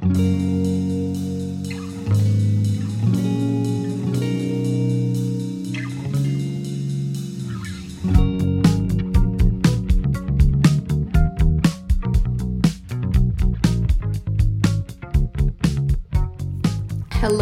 [0.00, 0.14] Hello,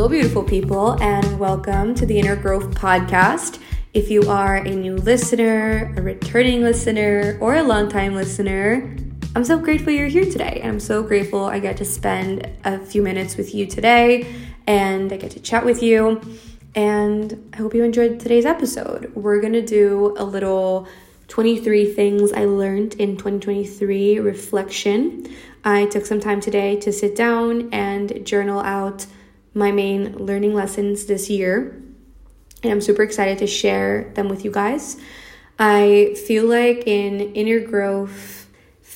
[0.09, 3.61] beautiful people, and welcome to the Inner Growth Podcast.
[3.93, 8.97] If you are a new listener, a returning listener, or a long-time listener,
[9.37, 10.61] I'm so grateful you're here today.
[10.63, 14.35] And I'm so grateful I get to spend a few minutes with you today
[14.67, 16.23] and I get to chat with you.
[16.75, 19.15] And I hope you enjoyed today's episode.
[19.15, 20.89] We're gonna do a little
[21.29, 25.27] 23 things I learned in 2023 reflection.
[25.63, 29.05] I took some time today to sit down and journal out
[29.53, 31.79] my main learning lessons this year.
[32.63, 34.97] And I'm super excited to share them with you guys.
[35.59, 38.46] I feel like in inner growth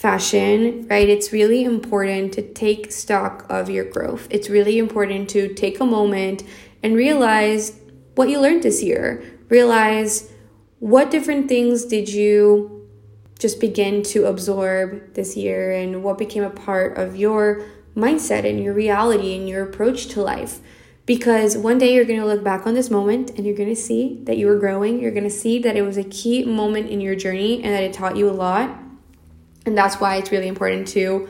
[0.01, 4.27] fashion, right, it's really important to take stock of your growth.
[4.31, 6.43] It's really important to take a moment
[6.83, 7.79] and realize
[8.15, 9.23] what you learned this year.
[9.51, 10.33] Realize
[10.79, 12.89] what different things did you
[13.39, 17.63] just begin to absorb this year and what became a part of your
[17.95, 20.61] mindset and your reality and your approach to life.
[21.05, 23.77] Because one day you're going to look back on this moment and you're going to
[23.77, 24.99] see that you were growing.
[24.99, 27.83] You're going to see that it was a key moment in your journey and that
[27.83, 28.90] it taught you a lot.
[29.67, 31.29] And that's why it's really important to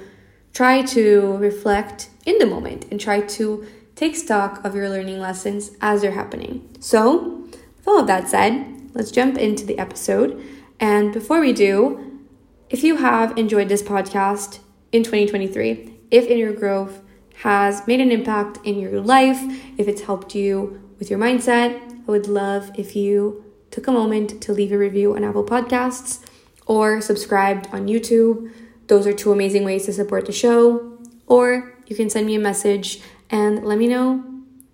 [0.52, 5.72] try to reflect in the moment and try to take stock of your learning lessons
[5.80, 6.68] as they're happening.
[6.80, 7.44] So,
[7.76, 10.42] with all of that said, let's jump into the episode.
[10.78, 12.20] And before we do,
[12.68, 14.60] if you have enjoyed this podcast
[14.92, 17.02] in 2023, if inner growth
[17.42, 19.40] has made an impact in your life,
[19.78, 24.40] if it's helped you with your mindset, I would love if you took a moment
[24.42, 26.24] to leave a review on Apple Podcasts
[26.66, 28.52] or subscribed on YouTube.
[28.86, 30.98] Those are two amazing ways to support the show.
[31.26, 33.00] Or you can send me a message
[33.30, 34.24] and let me know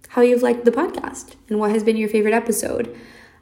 [0.08, 2.96] how you've liked the podcast and what has been your favorite episode.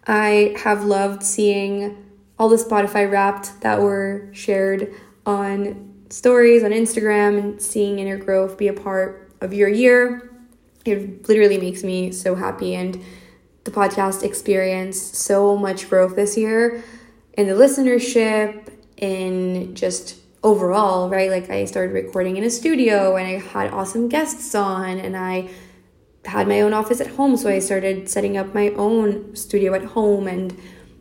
[0.07, 2.05] I have loved seeing
[2.39, 4.93] all the Spotify wrapped that were shared
[5.25, 10.31] on stories on Instagram and seeing inner growth be a part of your year.
[10.85, 12.75] It literally makes me so happy.
[12.75, 13.03] And
[13.65, 16.83] the podcast experienced so much growth this year
[17.37, 21.31] in the listenership, in just overall, right?
[21.31, 25.51] Like I started recording in a studio and I had awesome guests on and I
[26.25, 27.37] had my own office at home.
[27.37, 30.57] So I started setting up my own studio at home and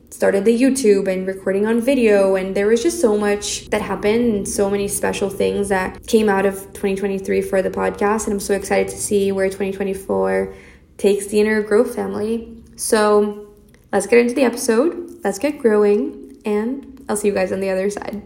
[0.09, 2.35] started the YouTube and recording on video.
[2.35, 6.29] And there was just so much that happened and so many special things that came
[6.29, 8.25] out of 2023 for the podcast.
[8.25, 10.53] And I'm so excited to see where 2024
[10.97, 12.63] takes the inner growth family.
[12.75, 13.53] So
[13.91, 15.19] let's get into the episode.
[15.23, 16.22] Let's get growing.
[16.45, 18.21] And I'll see you guys on the other side.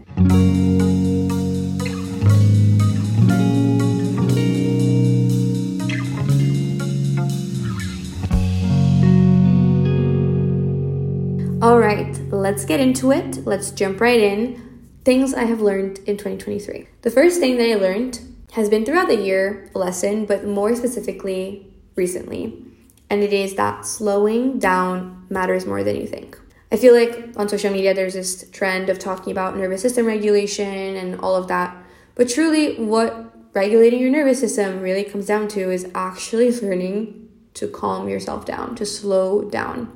[11.60, 13.44] All right, let's get into it.
[13.44, 14.88] Let's jump right in.
[15.04, 16.86] Things I have learned in 2023.
[17.02, 18.20] The first thing that I learned
[18.52, 22.64] has been throughout the year a lesson, but more specifically recently.
[23.10, 26.38] And it is that slowing down matters more than you think.
[26.70, 30.96] I feel like on social media there's this trend of talking about nervous system regulation
[30.96, 31.76] and all of that.
[32.14, 37.68] But truly, what regulating your nervous system really comes down to is actually learning to
[37.68, 39.92] calm yourself down, to slow down.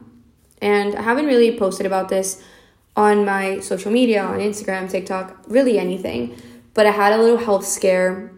[0.60, 2.42] And I haven't really posted about this
[2.96, 6.36] on my social media, on Instagram, TikTok, really anything.
[6.74, 8.32] But I had a little health scare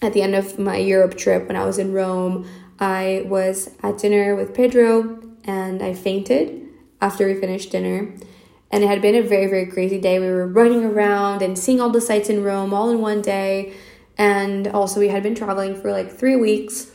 [0.00, 2.48] at the end of my Europe trip when I was in Rome.
[2.78, 6.65] I was at dinner with Pedro and I fainted
[7.06, 8.12] after we finished dinner.
[8.70, 10.18] And it had been a very, very crazy day.
[10.18, 13.74] We were running around and seeing all the sights in Rome all in one day.
[14.18, 16.90] And also, we had been traveling for like three weeks.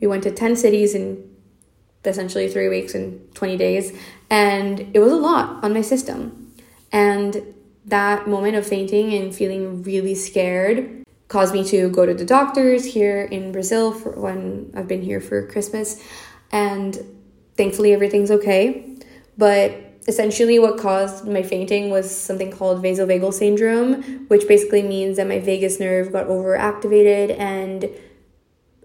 [0.00, 1.04] We went to 10 cities in
[2.04, 3.96] essentially three weeks and 20 days.
[4.30, 6.52] And it was a lot on my system.
[6.90, 7.54] And
[7.84, 12.84] that moment of fainting and feeling really scared caused me to go to the doctors
[12.84, 16.02] here in Brazil for when I've been here for Christmas.
[16.50, 16.98] And
[17.56, 18.91] thankfully, everything's okay.
[19.36, 25.28] But essentially what caused my fainting was something called vasovagal syndrome, which basically means that
[25.28, 27.88] my vagus nerve got overactivated and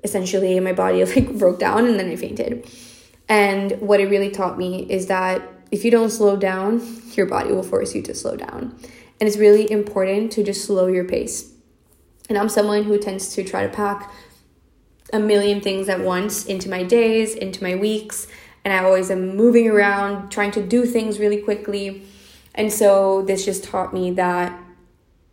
[0.03, 2.69] essentially my body like broke down and then I fainted.
[3.29, 5.41] And what it really taught me is that
[5.71, 6.81] if you don't slow down,
[7.13, 8.77] your body will force you to slow down.
[9.19, 11.51] And it's really important to just slow your pace.
[12.29, 14.11] And I'm someone who tends to try to pack
[15.13, 18.27] a million things at once into my days, into my weeks,
[18.67, 22.05] and I always am moving around, trying to do things really quickly.
[22.53, 24.59] And so this just taught me that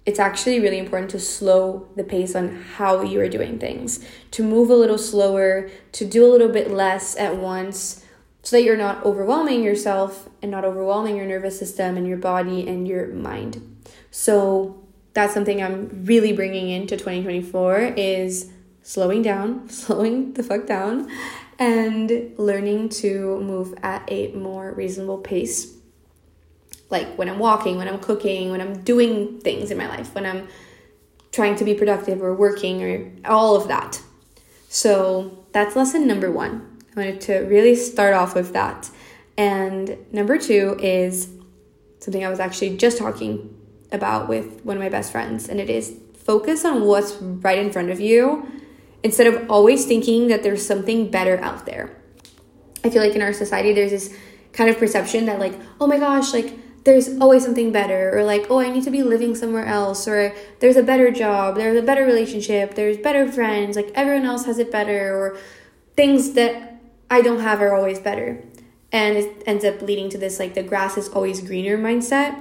[0.06, 4.44] it's actually really important to slow the pace on how you are doing things, to
[4.44, 8.04] move a little slower, to do a little bit less at once,
[8.44, 12.69] so that you're not overwhelming yourself and not overwhelming your nervous system and your body
[12.69, 13.84] and your mind.
[14.12, 14.81] So
[15.12, 18.52] that's something I'm really bringing into 2024 is
[18.84, 21.10] slowing down, slowing the fuck down,
[21.58, 25.74] and learning to move at a more reasonable pace.
[26.90, 30.26] Like when I'm walking, when I'm cooking, when I'm doing things in my life, when
[30.26, 30.48] I'm
[31.32, 34.00] trying to be productive or working or all of that.
[34.68, 36.82] So that's lesson number one.
[36.96, 38.90] I wanted to really start off with that.
[39.36, 41.28] And number two is
[41.98, 43.56] something I was actually just talking
[43.90, 47.70] about with one of my best friends, and it is focus on what's right in
[47.72, 48.46] front of you
[49.04, 51.94] instead of always thinking that there's something better out there.
[52.82, 54.16] I feel like in our society, there's this
[54.52, 58.46] kind of perception that, like, oh my gosh, like, there's always something better, or like,
[58.50, 61.82] oh, I need to be living somewhere else, or there's a better job, there's a
[61.82, 65.38] better relationship, there's better friends, like, everyone else has it better, or
[65.96, 68.42] things that I don't have are always better.
[68.92, 72.34] And it ends up leading to this, like, the grass is always greener mindset.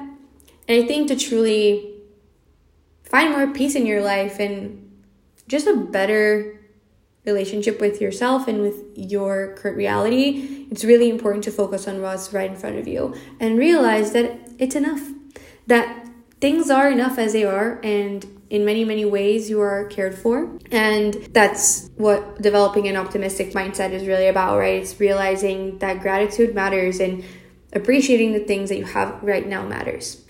[0.68, 1.94] And I think to truly
[3.04, 4.83] find more peace in your life and
[5.48, 6.60] just a better
[7.26, 12.34] relationship with yourself and with your current reality, it's really important to focus on what's
[12.34, 15.02] right in front of you and realize that it's enough.
[15.68, 16.08] That
[16.42, 20.60] things are enough as they are, and in many, many ways, you are cared for.
[20.72, 24.82] And that's what developing an optimistic mindset is really about, right?
[24.82, 27.24] It's realizing that gratitude matters and
[27.72, 30.26] appreciating the things that you have right now matters.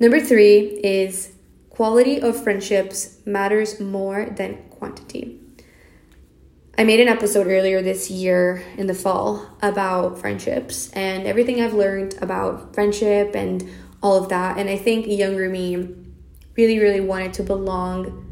[0.00, 1.32] Number three is
[1.70, 5.40] quality of friendships matters more than quantity.
[6.76, 11.74] I made an episode earlier this year in the fall about friendships and everything I've
[11.74, 13.68] learned about friendship and
[14.02, 14.58] all of that.
[14.58, 15.94] And I think younger me
[16.56, 18.26] really, really wanted to belong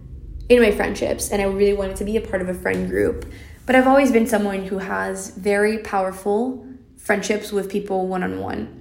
[0.49, 3.31] in my friendships and I really wanted to be a part of a friend group.
[3.67, 8.78] But I've always been someone who has very powerful friendships with people one on one.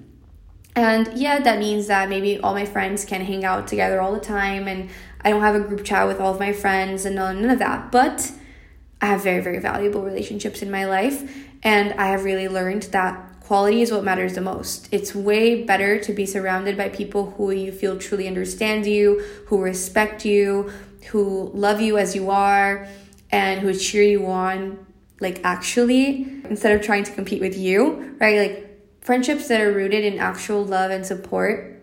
[0.77, 4.19] And yeah, that means that maybe all my friends can hang out together all the
[4.19, 4.91] time and
[5.21, 7.57] I don't have a group chat with all of my friends and none, none of
[7.57, 7.91] that.
[7.91, 8.31] But
[9.01, 11.35] I have very, very valuable relationships in my life.
[11.63, 14.88] And I have really learned that quality is what matters the most.
[14.91, 19.59] It's way better to be surrounded by people who you feel truly understand you, who
[19.59, 20.71] respect you,
[21.07, 22.88] who love you as you are,
[23.31, 24.85] and who cheer you on,
[25.19, 28.38] like actually, instead of trying to compete with you, right?
[28.38, 28.66] Like
[29.07, 31.81] friendships that are rooted in actual love and support,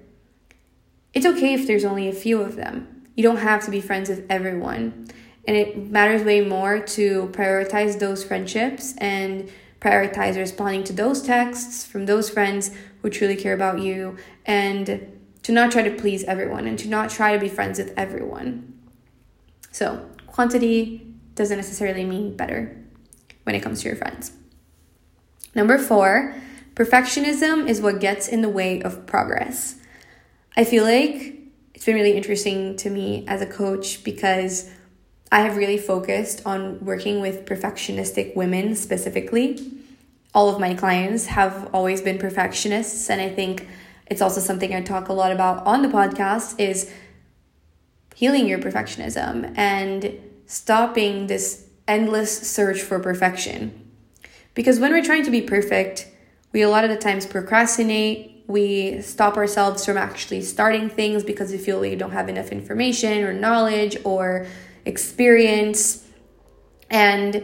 [1.14, 3.02] it's okay if there's only a few of them.
[3.14, 5.06] You don't have to be friends with everyone.
[5.46, 9.50] And it matters way more to prioritize those friendships and
[9.80, 15.10] prioritize responding to those texts from those friends who truly care about you and
[15.44, 18.78] to not try to please everyone and to not try to be friends with everyone.
[19.72, 22.84] So, quantity doesn't necessarily mean better
[23.44, 24.32] when it comes to your friends.
[25.54, 26.34] Number four,
[26.74, 29.76] Perfectionism is what gets in the way of progress.
[30.56, 31.38] I feel like
[31.72, 34.68] it's been really interesting to me as a coach because
[35.30, 39.72] I have really focused on working with perfectionistic women specifically.
[40.34, 43.68] All of my clients have always been perfectionists, and I think
[44.08, 46.92] it's also something I talk a lot about on the podcast is
[48.16, 53.92] healing your perfectionism and stopping this endless search for perfection.
[54.54, 56.08] Because when we're trying to be perfect,
[56.54, 58.44] we a lot of the times procrastinate.
[58.46, 63.24] We stop ourselves from actually starting things because we feel we don't have enough information
[63.24, 64.46] or knowledge or
[64.84, 66.06] experience.
[66.90, 67.42] And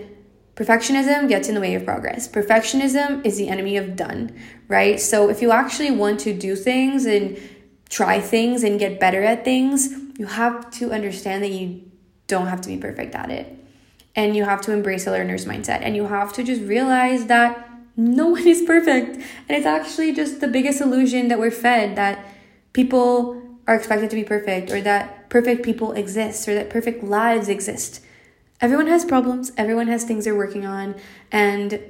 [0.54, 2.28] perfectionism gets in the way of progress.
[2.28, 4.38] Perfectionism is the enemy of done,
[4.68, 5.00] right?
[5.00, 7.36] So if you actually want to do things and
[7.88, 11.82] try things and get better at things, you have to understand that you
[12.28, 13.56] don't have to be perfect at it.
[14.14, 15.80] And you have to embrace a learner's mindset.
[15.82, 19.16] And you have to just realize that no one is perfect.
[19.16, 22.24] And it's actually just the biggest illusion that we're fed that
[22.72, 27.48] people are expected to be perfect or that perfect people exist or that perfect lives
[27.48, 28.00] exist.
[28.60, 30.94] Everyone has problems, everyone has things they're working on,
[31.32, 31.80] and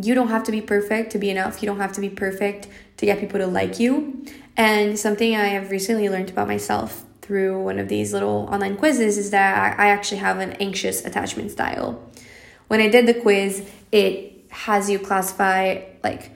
[0.00, 1.62] you don't have to be perfect to be enough.
[1.62, 4.24] You don't have to be perfect to get people to like you.
[4.56, 9.18] And something I have recently learned about myself through one of these little online quizzes
[9.18, 12.00] is that I actually have an anxious attachment style.
[12.68, 16.30] When I did the quiz, it has you classify like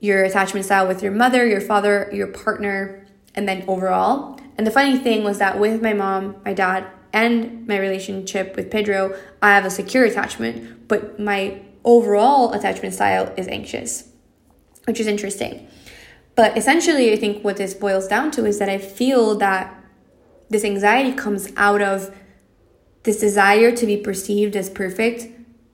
[0.00, 4.38] your attachment style with your mother, your father, your partner, and then overall.
[4.58, 8.70] And the funny thing was that with my mom, my dad, and my relationship with
[8.70, 14.08] Pedro, I have a secure attachment, but my overall attachment style is anxious,
[14.86, 15.68] which is interesting.
[16.34, 19.74] But essentially, I think what this boils down to is that I feel that
[20.48, 22.14] this anxiety comes out of
[23.04, 25.28] this desire to be perceived as perfect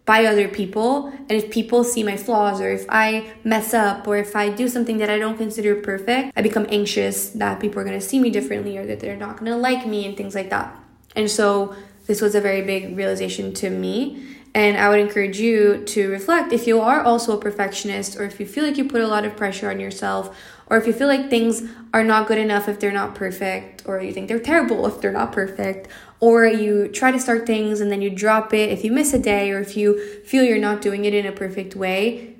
[0.08, 1.12] by other people.
[1.28, 4.66] And if people see my flaws, or if I mess up, or if I do
[4.66, 8.30] something that I don't consider perfect, I become anxious that people are gonna see me
[8.30, 10.74] differently or that they're not gonna like me and things like that.
[11.14, 14.24] And so this was a very big realization to me.
[14.54, 18.40] And I would encourage you to reflect if you are also a perfectionist, or if
[18.40, 20.36] you feel like you put a lot of pressure on yourself,
[20.66, 21.62] or if you feel like things
[21.94, 25.12] are not good enough if they're not perfect, or you think they're terrible if they're
[25.12, 25.88] not perfect,
[26.20, 28.70] or you try to start things and then you drop it.
[28.70, 31.32] If you miss a day, or if you feel you're not doing it in a
[31.32, 32.34] perfect way,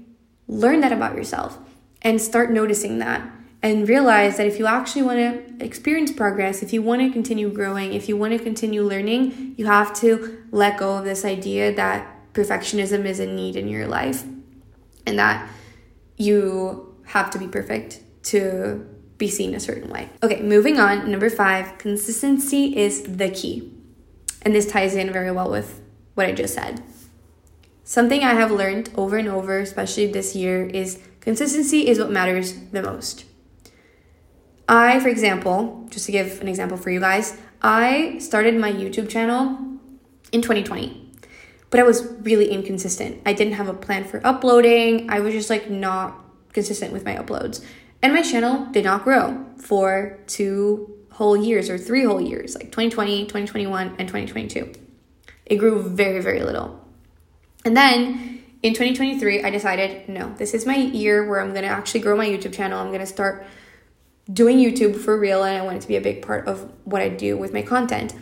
[0.48, 1.58] learn that about yourself
[2.02, 3.30] and start noticing that
[3.68, 7.50] and realize that if you actually want to experience progress, if you want to continue
[7.50, 11.75] growing, if you want to continue learning, you have to let go of this idea
[11.75, 14.25] that perfectionism is a need in your life
[15.06, 15.50] and that
[16.16, 18.87] you have to be perfect to
[19.18, 20.08] be seen a certain way.
[20.22, 21.10] Okay, moving on.
[21.10, 23.70] Number five, consistency is the key.
[24.42, 25.82] And this ties in very well with
[26.14, 26.82] what I just said.
[27.84, 32.54] Something I have learned over and over, especially this year, is consistency is what matters
[32.72, 33.25] the most.
[34.68, 39.08] I, for example, just to give an example for you guys, I started my YouTube
[39.08, 39.58] channel
[40.30, 41.10] in 2020,
[41.70, 43.22] but I was really inconsistent.
[43.25, 45.08] I didn't have a plan for uploading.
[45.10, 46.22] I was just like not
[46.52, 47.64] consistent with my uploads.
[48.02, 52.66] And my channel did not grow for two whole years or three whole years, like
[52.66, 54.72] 2020, 2021, and 2022.
[55.46, 56.84] It grew very, very little.
[57.64, 62.00] And then in 2023, I decided no, this is my year where I'm gonna actually
[62.00, 62.78] grow my YouTube channel.
[62.78, 63.46] I'm gonna start
[64.32, 67.00] doing YouTube for real and I want it to be a big part of what
[67.00, 68.14] I do with my content.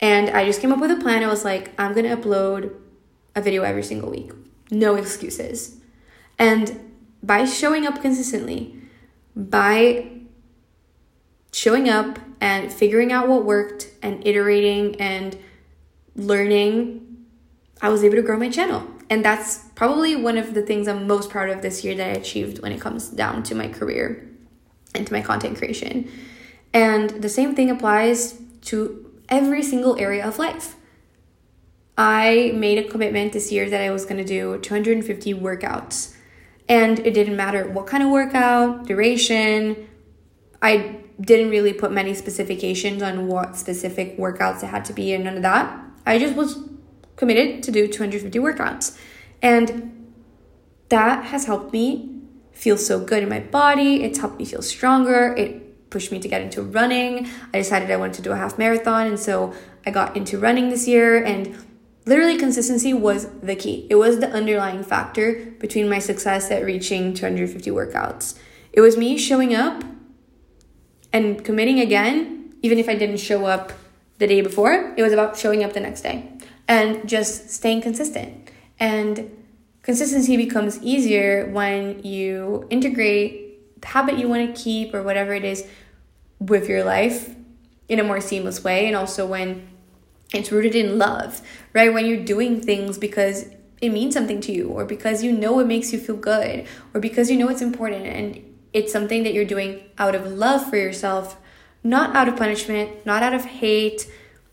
[0.00, 1.22] And I just came up with a plan.
[1.22, 2.74] I was like, I'm gonna upload
[3.34, 4.30] a video every single week.
[4.70, 5.76] No excuses.
[6.38, 8.76] And by showing up consistently,
[9.34, 10.10] by
[11.52, 15.36] showing up and figuring out what worked and iterating and
[16.14, 17.24] learning,
[17.80, 18.86] I was able to grow my channel.
[19.10, 22.20] And that's probably one of the things I'm most proud of this year that I
[22.20, 24.28] achieved when it comes down to my career
[24.94, 26.10] into my content creation.
[26.72, 30.76] And the same thing applies to every single area of life.
[31.96, 36.14] I made a commitment this year that I was going to do 250 workouts.
[36.68, 39.88] And it didn't matter what kind of workout, duration.
[40.62, 45.24] I didn't really put many specifications on what specific workouts it had to be and
[45.24, 45.82] none of that.
[46.06, 46.58] I just was
[47.16, 48.96] committed to do 250 workouts.
[49.42, 50.12] And
[50.88, 52.17] that has helped me
[52.58, 54.02] feel so good in my body.
[54.02, 55.32] It's helped me feel stronger.
[55.36, 57.28] It pushed me to get into running.
[57.54, 59.54] I decided I wanted to do a half marathon, and so
[59.86, 61.22] I got into running this year.
[61.22, 61.56] And
[62.04, 63.86] literally, consistency was the key.
[63.88, 68.36] It was the underlying factor between my success at reaching 250 workouts.
[68.72, 69.84] It was me showing up
[71.12, 73.72] and committing again, even if I didn't show up
[74.18, 74.94] the day before.
[74.96, 76.32] It was about showing up the next day
[76.66, 78.50] and just staying consistent.
[78.80, 79.30] And
[79.88, 85.46] consistency becomes easier when you integrate the habit you want to keep or whatever it
[85.46, 85.66] is
[86.38, 87.34] with your life
[87.88, 89.66] in a more seamless way and also when
[90.34, 91.40] it's rooted in love
[91.72, 91.90] right?
[91.90, 93.46] When you're doing things because
[93.80, 97.00] it means something to you or because you know it makes you feel good or
[97.00, 100.76] because you know it's important and it's something that you're doing out of love for
[100.76, 101.38] yourself
[101.82, 104.06] not out of punishment not out of hate.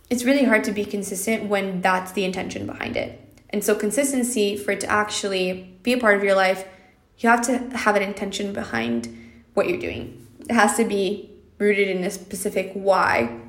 [0.09, 3.24] It's really hard to be consistent when that's the intention behind it
[3.55, 6.67] and so, consistency, for it to actually be a part of your life,
[7.19, 9.07] you have to have an intention behind
[9.53, 10.27] what you're doing.
[10.41, 13.39] It has to be rooted in a specific why.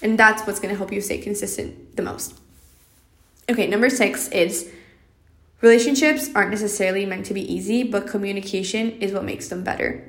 [0.00, 2.38] And that's what's going to help you stay consistent the most.
[3.50, 4.70] Okay, number six is
[5.60, 10.08] relationships aren't necessarily meant to be easy, but communication is what makes them better.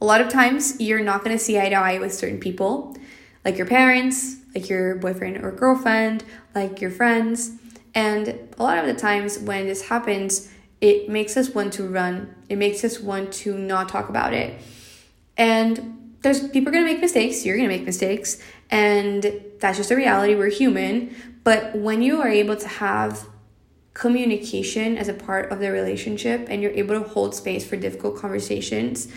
[0.00, 2.96] A lot of times, you're not going to see eye to eye with certain people,
[3.44, 6.24] like your parents, like your boyfriend or girlfriend,
[6.54, 7.52] like your friends.
[7.94, 12.34] And a lot of the times when this happens, it makes us want to run.
[12.48, 14.60] It makes us want to not talk about it.
[15.36, 19.96] And there's people are gonna make mistakes, you're gonna make mistakes, and that's just a
[19.96, 20.34] reality.
[20.34, 21.14] We're human.
[21.44, 23.26] But when you are able to have
[23.92, 28.16] communication as a part of the relationship and you're able to hold space for difficult
[28.16, 29.08] conversations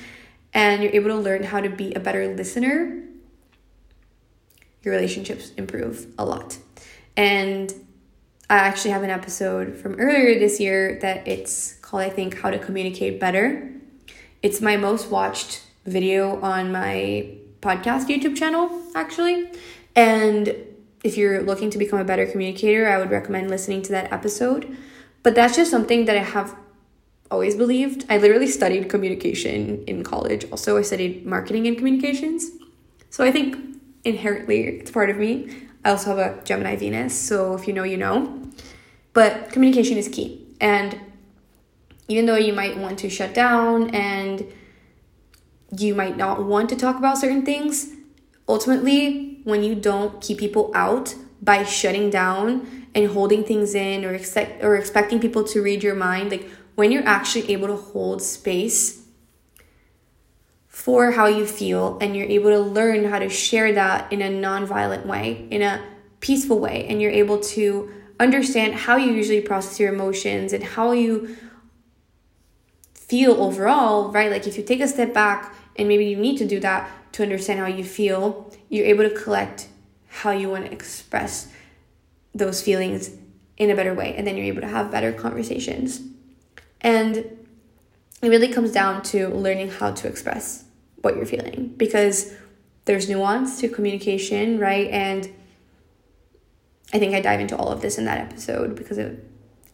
[0.53, 3.03] and you're able to learn how to be a better listener,
[4.83, 6.57] your relationships improve a lot.
[7.15, 7.73] And
[8.49, 12.49] I actually have an episode from earlier this year that it's called, I think, How
[12.49, 13.73] to Communicate Better.
[14.41, 17.29] It's my most watched video on my
[17.61, 19.51] podcast YouTube channel, actually.
[19.95, 20.55] And
[21.03, 24.77] if you're looking to become a better communicator, I would recommend listening to that episode.
[25.23, 26.55] But that's just something that I have
[27.29, 28.05] always believed.
[28.09, 30.45] I literally studied communication in college.
[30.51, 32.49] Also, I studied marketing and communications.
[33.09, 33.76] So I think
[34.07, 35.67] inherently it's part of me.
[35.85, 38.41] I also have a Gemini Venus, so if you know, you know.
[39.13, 40.45] But communication is key.
[40.59, 40.99] And
[42.07, 44.45] even though you might want to shut down and
[45.77, 47.93] you might not want to talk about certain things,
[48.47, 54.13] ultimately, when you don't keep people out by shutting down and holding things in or
[54.13, 58.21] expect or expecting people to read your mind, like when you're actually able to hold
[58.21, 59.06] space
[60.77, 64.29] for how you feel and you're able to learn how to share that in a
[64.29, 65.83] non-violent way, in a
[66.19, 70.91] peaceful way, and you're able to understand how you usually process your emotions and how
[70.91, 71.35] you
[72.93, 74.29] feel overall, right?
[74.29, 77.23] Like if you take a step back and maybe you need to do that to
[77.23, 79.67] understand how you feel, you're able to collect
[80.07, 81.51] how you want to express
[82.35, 83.09] those feelings
[83.57, 84.13] in a better way.
[84.15, 86.01] And then you're able to have better conversations.
[86.81, 90.65] And it really comes down to learning how to express
[91.07, 92.33] what you're feeling because
[92.83, 94.89] there's nuance to communication, right?
[94.89, 95.33] And
[96.93, 99.25] I think I dive into all of this in that episode because it,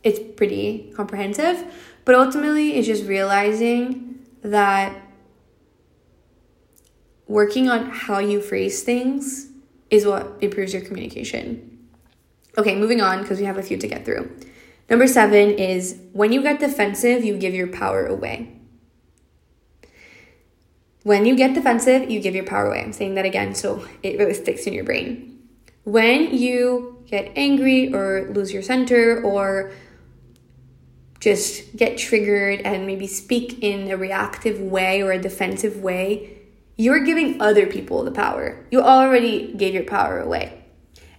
[0.04, 1.66] it's pretty comprehensive.
[2.06, 4.96] But ultimately, it's just realizing that
[7.28, 9.48] working on how you phrase things
[9.90, 11.88] is what improves your communication.
[12.60, 14.30] Okay, moving on because we have a few to get through.
[14.88, 18.60] Number seven is when you get defensive, you give your power away.
[21.04, 22.82] When you get defensive, you give your power away.
[22.82, 25.40] I'm saying that again so it really sticks in your brain.
[25.84, 29.72] When you get angry or lose your center or
[31.20, 36.38] just get triggered and maybe speak in a reactive way or a defensive way,
[36.76, 38.66] you're giving other people the power.
[38.72, 40.64] You already gave your power away.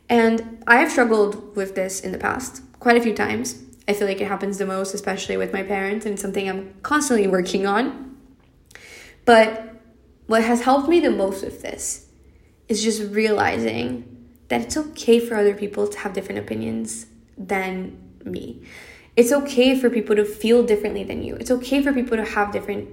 [0.08, 3.62] And I have struggled with this in the past quite a few times.
[3.86, 6.74] I feel like it happens the most, especially with my parents, and it's something I'm
[6.82, 8.16] constantly working on.
[9.24, 9.73] But
[10.26, 12.08] what has helped me the most with this
[12.68, 14.10] is just realizing
[14.48, 17.06] that it's okay for other people to have different opinions
[17.36, 18.62] than me.
[19.16, 21.36] It's okay for people to feel differently than you.
[21.36, 22.88] It's okay for people to have different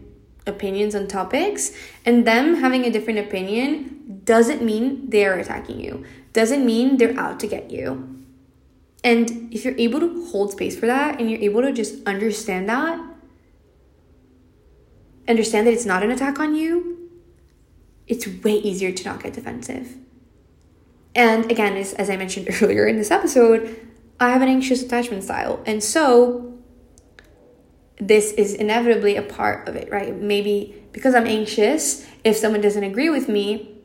[0.48, 1.72] opinions on topics,
[2.06, 7.40] and them having a different opinion doesn't mean they're attacking you, doesn't mean they're out
[7.40, 8.24] to get you.
[9.04, 12.70] And if you're able to hold space for that and you're able to just understand
[12.70, 13.00] that,
[15.28, 16.91] understand that it's not an attack on you,
[18.12, 19.96] it's way easier to not get defensive.
[21.16, 23.80] And again, as, as I mentioned earlier in this episode,
[24.20, 25.64] I have an anxious attachment style.
[25.66, 26.60] And so
[27.98, 30.14] this is inevitably a part of it, right?
[30.14, 33.78] Maybe because I'm anxious, if someone doesn't agree with me,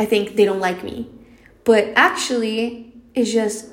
[0.00, 1.08] I think they don't like me.
[1.62, 3.68] But actually, it's just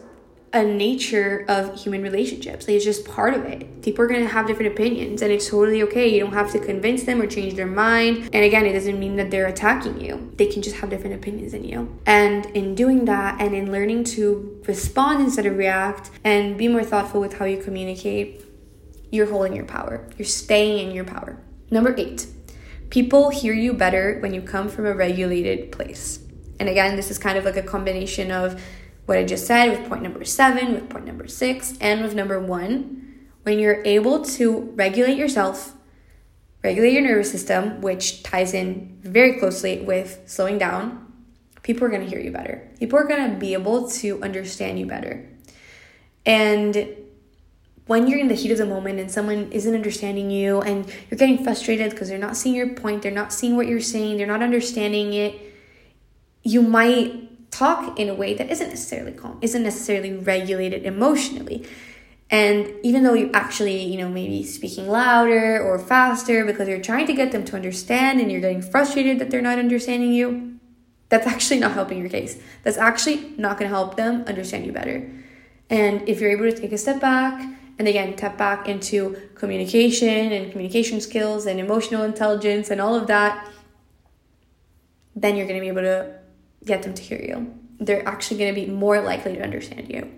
[0.54, 2.68] a nature of human relationships.
[2.68, 3.82] Like it's just part of it.
[3.82, 6.08] People are to have different opinions and it's totally okay.
[6.08, 8.30] You don't have to convince them or change their mind.
[8.34, 10.32] And again, it doesn't mean that they're attacking you.
[10.38, 12.00] They can just have different opinions than you.
[12.06, 16.84] And in doing that and in learning to respond instead of react and be more
[16.84, 18.46] thoughtful with how you communicate,
[19.12, 20.08] you're holding your power.
[20.18, 21.38] You're staying in your power.
[21.70, 22.26] Number 8.
[22.90, 26.20] People hear you better when you come from a regulated place.
[26.60, 28.62] And again, this is kind of like a combination of
[29.08, 32.40] what I just said with point number seven, with point number six, and with number
[32.40, 35.74] one, when you're able to regulate yourself,
[36.62, 41.12] regulate your nervous system, which ties in very closely with slowing down,
[41.64, 42.70] people are going to hear you better.
[42.80, 45.26] People are going to be able to understand you better.
[46.26, 46.90] And
[47.86, 51.18] when you're in the heat of the moment and someone isn't understanding you and you're
[51.18, 54.28] getting frustrated because they're not seeing your point, they're not seeing what you're saying, they're
[54.28, 55.40] not understanding it,
[56.44, 61.68] you might talk in a way that isn't necessarily calm, isn't necessarily regulated emotionally.
[62.30, 67.08] And even though you actually, you know, maybe speaking louder or faster because you're trying
[67.08, 70.60] to get them to understand and you're getting frustrated that they're not understanding you,
[71.10, 72.42] that's actually not helping your case.
[72.64, 75.10] That's actually not going to help them understand you better.
[75.70, 77.42] And if you're able to take a step back
[77.80, 83.08] and again, tap back into communication and communication skills and emotional intelligence and all of
[83.08, 83.48] that,
[85.16, 86.17] then you're going to be able to
[86.68, 87.58] get them to hear you.
[87.80, 90.12] They're actually going to be more likely to understand you.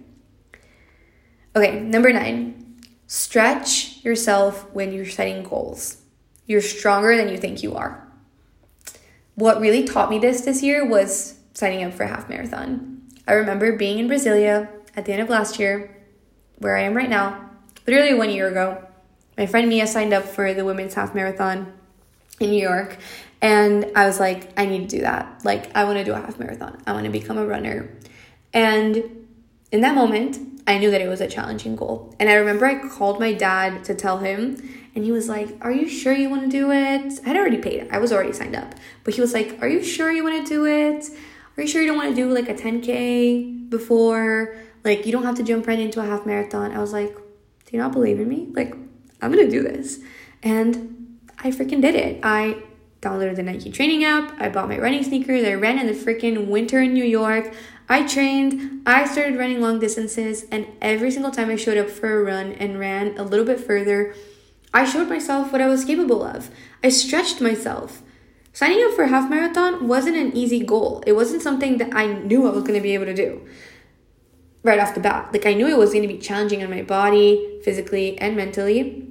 [1.56, 5.98] Okay, number nine, stretch yourself when you're setting goals.
[6.46, 8.08] You're stronger than you think you are.
[9.36, 13.04] What really taught me this this year was signing up for a half marathon.
[13.28, 15.96] I remember being in Brasilia at the end of last year,
[16.58, 17.50] where I am right now,
[17.88, 18.84] literally one year ago.
[19.38, 21.74] My friend Mia signed up for the women's half marathon
[22.40, 22.98] in New York,
[23.42, 25.42] and I was like, I need to do that.
[25.46, 26.82] Like, I want to do a half marathon.
[26.86, 27.90] I want to become a runner.
[28.54, 29.28] And
[29.72, 32.14] in that moment, I knew that it was a challenging goal.
[32.20, 34.58] And I remember I called my dad to tell him,
[34.94, 37.20] and he was like, Are you sure you want to do it?
[37.26, 38.76] I'd already paid I was already signed up.
[39.04, 41.06] But he was like, Are you sure you want to do it?
[41.58, 44.56] Are you sure you don't want to do like a 10K before?
[44.84, 46.72] Like, you don't have to jump right into a half marathon.
[46.72, 48.50] I was like, Do you not believe in me?
[48.52, 48.76] Like,
[49.22, 50.00] I'm gonna do this.
[50.44, 50.99] And
[51.40, 52.20] I freaking did it.
[52.24, 52.64] I
[53.02, 54.40] downloaded the Nike training app.
[54.42, 55.46] I bought my running sneakers.
[55.46, 57.54] I ran in the freaking winter in New York.
[57.88, 62.20] I trained, I started running long distances, and every single time I showed up for
[62.20, 64.14] a run and ran a little bit further,
[64.72, 66.52] I showed myself what I was capable of.
[66.84, 68.04] I stretched myself.
[68.54, 71.04] Signing up for a half marathon wasn't an easy goal.
[71.08, 73.48] It wasn't something that I knew I was going to be able to do
[74.62, 75.32] right off the bat.
[75.32, 79.08] Like I knew it was going to be challenging on my body, physically and mentally.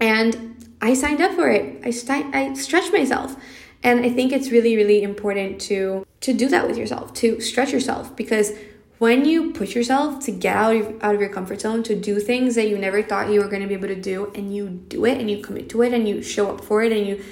[0.00, 1.80] And I signed up for it.
[1.84, 3.36] I st- I stretched myself.
[3.82, 7.72] And I think it's really really important to to do that with yourself, to stretch
[7.72, 8.52] yourself because
[8.98, 12.18] when you push yourself to get out of, out of your comfort zone, to do
[12.18, 14.68] things that you never thought you were going to be able to do, and you
[14.68, 17.22] do it and you commit to it and you show up for it and you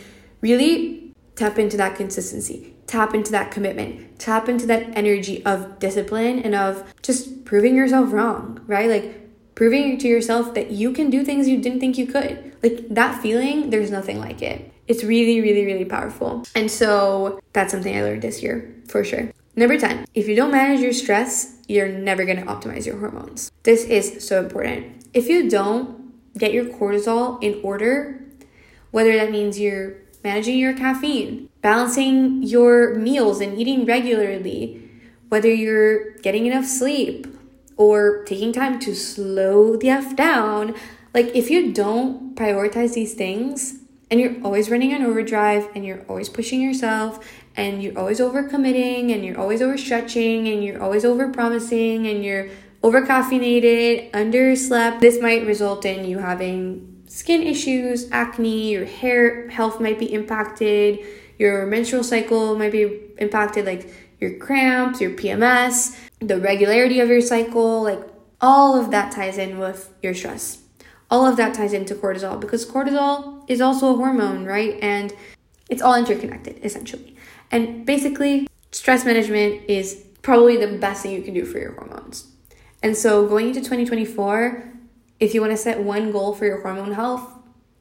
[0.42, 6.38] really tap into that consistency, tap into that commitment, tap into that energy of discipline
[6.40, 8.90] and of just proving yourself wrong, right?
[8.90, 9.23] Like
[9.54, 12.56] proving to yourself that you can do things you didn't think you could.
[12.62, 14.72] Like that feeling, there's nothing like it.
[14.86, 16.44] It's really, really, really powerful.
[16.54, 19.30] And so that's something I learned this year for sure.
[19.56, 23.50] Number 10, if you don't manage your stress, you're never gonna optimize your hormones.
[23.62, 25.06] This is so important.
[25.14, 28.20] If you don't get your cortisol in order,
[28.90, 34.90] whether that means you're managing your caffeine, balancing your meals and eating regularly,
[35.28, 37.26] whether you're getting enough sleep
[37.76, 40.74] or taking time to slow the F down,
[41.12, 43.78] like if you don't prioritize these things,
[44.10, 49.12] and you're always running on overdrive and you're always pushing yourself and you're always overcommitting
[49.12, 52.48] and you're always overstretching and you're always overpromising and you're
[52.82, 59.80] over caffeinated, underslept, this might result in you having skin issues, acne, your hair health
[59.80, 60.98] might be impacted,
[61.38, 67.20] your menstrual cycle might be impacted, like your cramps, your PMS, the regularity of your
[67.20, 68.00] cycle, like
[68.40, 70.64] all of that ties in with your stress
[71.10, 74.78] all of that ties into cortisol because cortisol is also a hormone, right?
[74.82, 75.12] And
[75.68, 77.16] it's all interconnected essentially.
[77.50, 82.26] And basically, stress management is probably the best thing you can do for your hormones.
[82.82, 84.72] And so, going into 2024,
[85.20, 87.30] if you want to set one goal for your hormone health,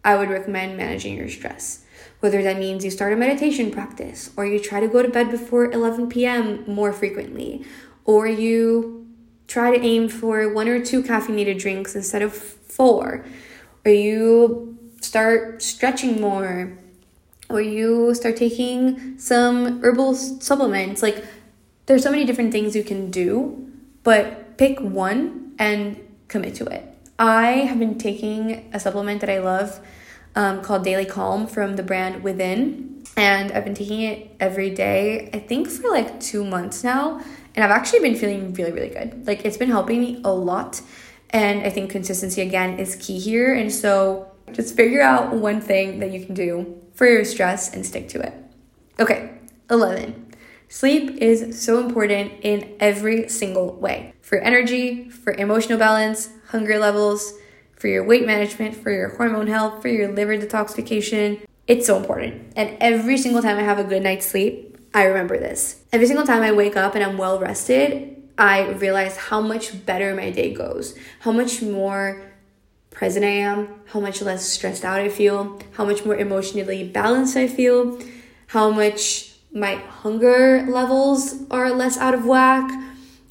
[0.06, 1.86] I would recommend managing your stress.
[2.20, 5.32] Whether that means you start a meditation practice, or you try to go to bed
[5.32, 6.64] before 11 p.m.
[6.68, 7.66] more frequently,
[8.06, 9.08] or you
[9.48, 13.26] try to aim for one or two caffeinated drinks instead of four,
[13.86, 16.78] or you start stretching more,
[17.50, 21.02] or you start taking some herbal supplements.
[21.04, 21.24] Like,
[21.86, 23.70] there's so many different things you can do,
[24.04, 26.84] but pick one and commit to it.
[27.20, 29.80] I have been taking a supplement that I love
[30.36, 35.30] um, called Daily Calm from the brand Within, and I've been taking it every day,
[35.34, 37.22] I think for like two months now,
[37.56, 39.26] and I've actually been feeling really, really good.
[39.28, 40.82] Like, it's been helping me a lot.
[41.30, 43.54] And I think consistency again is key here.
[43.54, 47.86] And so just figure out one thing that you can do for your stress and
[47.86, 48.34] stick to it.
[49.00, 49.38] Okay,
[49.70, 50.34] 11.
[50.70, 57.34] Sleep is so important in every single way for energy, for emotional balance, hunger levels,
[57.76, 61.46] for your weight management, for your hormone health, for your liver detoxification.
[61.68, 62.54] It's so important.
[62.56, 65.83] And every single time I have a good night's sleep, I remember this.
[65.94, 70.16] Every single time I wake up and I'm well rested, I realize how much better
[70.16, 72.20] my day goes, how much more
[72.90, 77.38] present I am, how much less stressed out I feel, how much more emotionally balanced
[77.38, 78.00] I feel,
[78.48, 82.72] how much my hunger levels are less out of whack,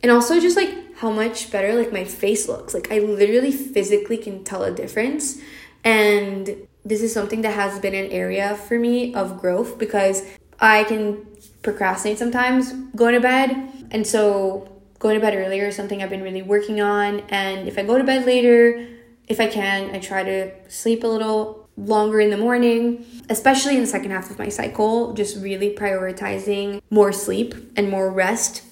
[0.00, 2.74] and also just like how much better like my face looks.
[2.74, 5.40] Like I literally physically can tell a difference.
[5.82, 10.22] And this is something that has been an area for me of growth because
[10.60, 11.26] I can
[11.62, 13.50] procrastinate sometimes going to bed.
[13.90, 17.20] And so going to bed earlier is something I've been really working on.
[17.28, 18.88] And if I go to bed later,
[19.28, 23.80] if I can, I try to sleep a little longer in the morning, especially in
[23.80, 28.62] the second half of my cycle, just really prioritizing more sleep and more rest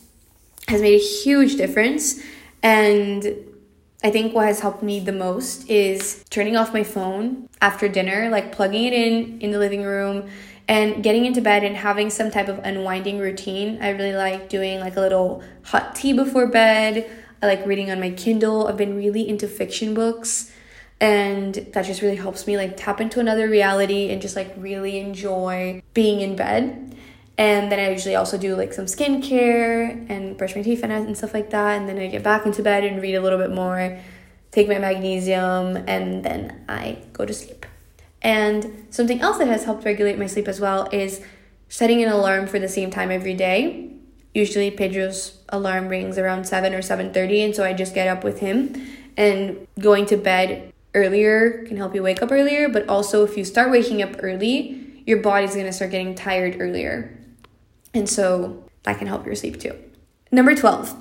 [0.68, 2.22] has made a huge difference.
[2.62, 3.34] And
[4.04, 8.28] I think what has helped me the most is turning off my phone after dinner,
[8.30, 10.28] like plugging it in in the living room
[10.70, 13.82] and getting into bed and having some type of unwinding routine.
[13.82, 17.10] I really like doing like a little hot tea before bed.
[17.42, 18.68] I like reading on my Kindle.
[18.68, 20.52] I've been really into fiction books
[21.00, 25.00] and that just really helps me like tap into another reality and just like really
[25.00, 26.94] enjoy being in bed.
[27.36, 31.34] And then I usually also do like some skincare and brush my teeth and stuff
[31.34, 31.80] like that.
[31.80, 33.98] And then I get back into bed and read a little bit more,
[34.52, 37.66] take my magnesium, and then I go to sleep.
[38.22, 41.22] And something else that has helped regulate my sleep as well is
[41.68, 43.92] setting an alarm for the same time every day.
[44.34, 48.40] Usually Pedro's alarm rings around 7 or 7:30 and so I just get up with
[48.40, 48.74] him
[49.16, 53.44] and going to bed earlier can help you wake up earlier, but also if you
[53.44, 57.16] start waking up early, your body's going to start getting tired earlier.
[57.94, 59.76] And so that can help your sleep too.
[60.32, 60.96] Number 12,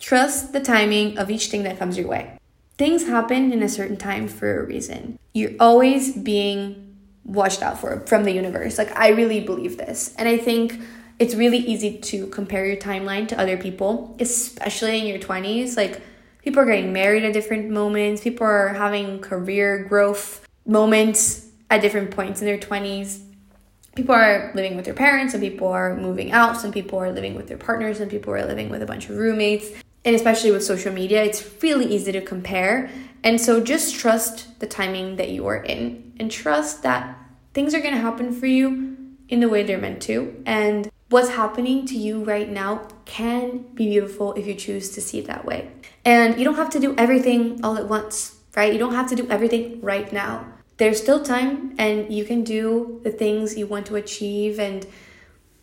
[0.00, 2.38] trust the timing of each thing that comes your way.
[2.76, 5.18] Things happen in a certain time for a reason.
[5.32, 8.78] You're always being watched out for from the universe.
[8.78, 10.12] Like, I really believe this.
[10.18, 10.80] And I think
[11.20, 15.76] it's really easy to compare your timeline to other people, especially in your 20s.
[15.76, 16.02] Like,
[16.42, 22.10] people are getting married at different moments, people are having career growth moments at different
[22.10, 23.20] points in their 20s
[23.94, 27.34] people are living with their parents, some people are moving out, some people are living
[27.34, 29.70] with their partners, some people are living with a bunch of roommates.
[30.04, 32.90] And especially with social media, it's really easy to compare.
[33.22, 37.18] And so just trust the timing that you are in and trust that
[37.54, 38.96] things are going to happen for you
[39.28, 40.42] in the way they're meant to.
[40.44, 45.20] And what's happening to you right now can be beautiful if you choose to see
[45.20, 45.70] it that way.
[46.04, 48.72] And you don't have to do everything all at once, right?
[48.72, 53.00] You don't have to do everything right now there's still time and you can do
[53.04, 54.86] the things you want to achieve and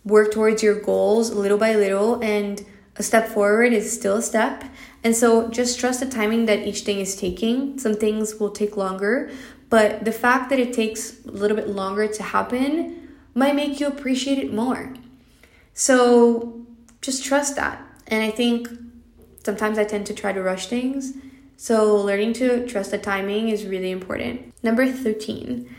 [0.05, 2.65] work towards your goals little by little and
[3.01, 4.63] a step forward is still a step
[5.03, 8.77] and so just trust the timing that each thing is taking some things will take
[8.85, 9.13] longer
[9.69, 12.71] but the fact that it takes a little bit longer to happen
[13.33, 14.93] might make you appreciate it more
[15.73, 16.61] so
[17.01, 18.69] just trust that and i think
[19.43, 21.13] sometimes i tend to try to rush things
[21.61, 24.51] so, learning to trust the timing is really important.
[24.63, 25.69] Number 13,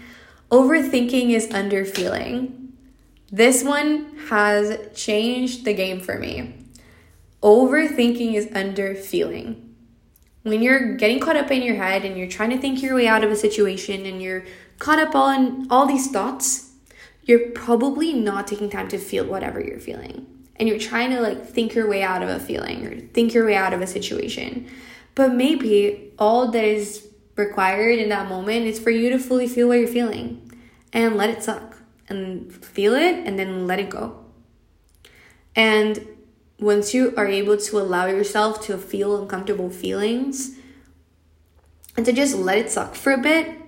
[0.49, 2.69] overthinking is underfeeling.
[3.33, 6.62] This one has changed the game for me.
[7.43, 9.69] Overthinking is underfeeling.
[10.43, 13.07] When you're getting caught up in your head and you're trying to think your way
[13.07, 14.45] out of a situation and you're
[14.79, 16.71] caught up on all these thoughts,
[17.25, 20.27] you're probably not taking time to feel whatever you're feeling.
[20.57, 23.47] And you're trying to like think your way out of a feeling or think your
[23.47, 24.69] way out of a situation.
[25.15, 29.69] But maybe all that is required in that moment is for you to fully feel
[29.69, 30.53] what you're feeling
[30.93, 31.79] and let it suck
[32.09, 34.25] and feel it and then let it go.
[35.55, 36.07] And
[36.63, 40.57] once you are able to allow yourself to feel uncomfortable feelings
[41.97, 43.59] and to just let it suck for a bit,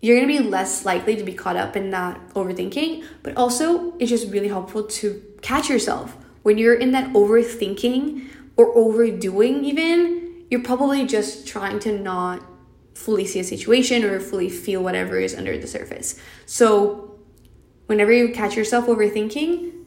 [0.00, 3.04] you're gonna be less likely to be caught up in that overthinking.
[3.22, 8.76] But also, it's just really helpful to catch yourself when you're in that overthinking or
[8.76, 12.42] overdoing, even, you're probably just trying to not
[12.94, 16.20] fully see a situation or fully feel whatever is under the surface.
[16.44, 17.18] So,
[17.86, 19.77] whenever you catch yourself overthinking,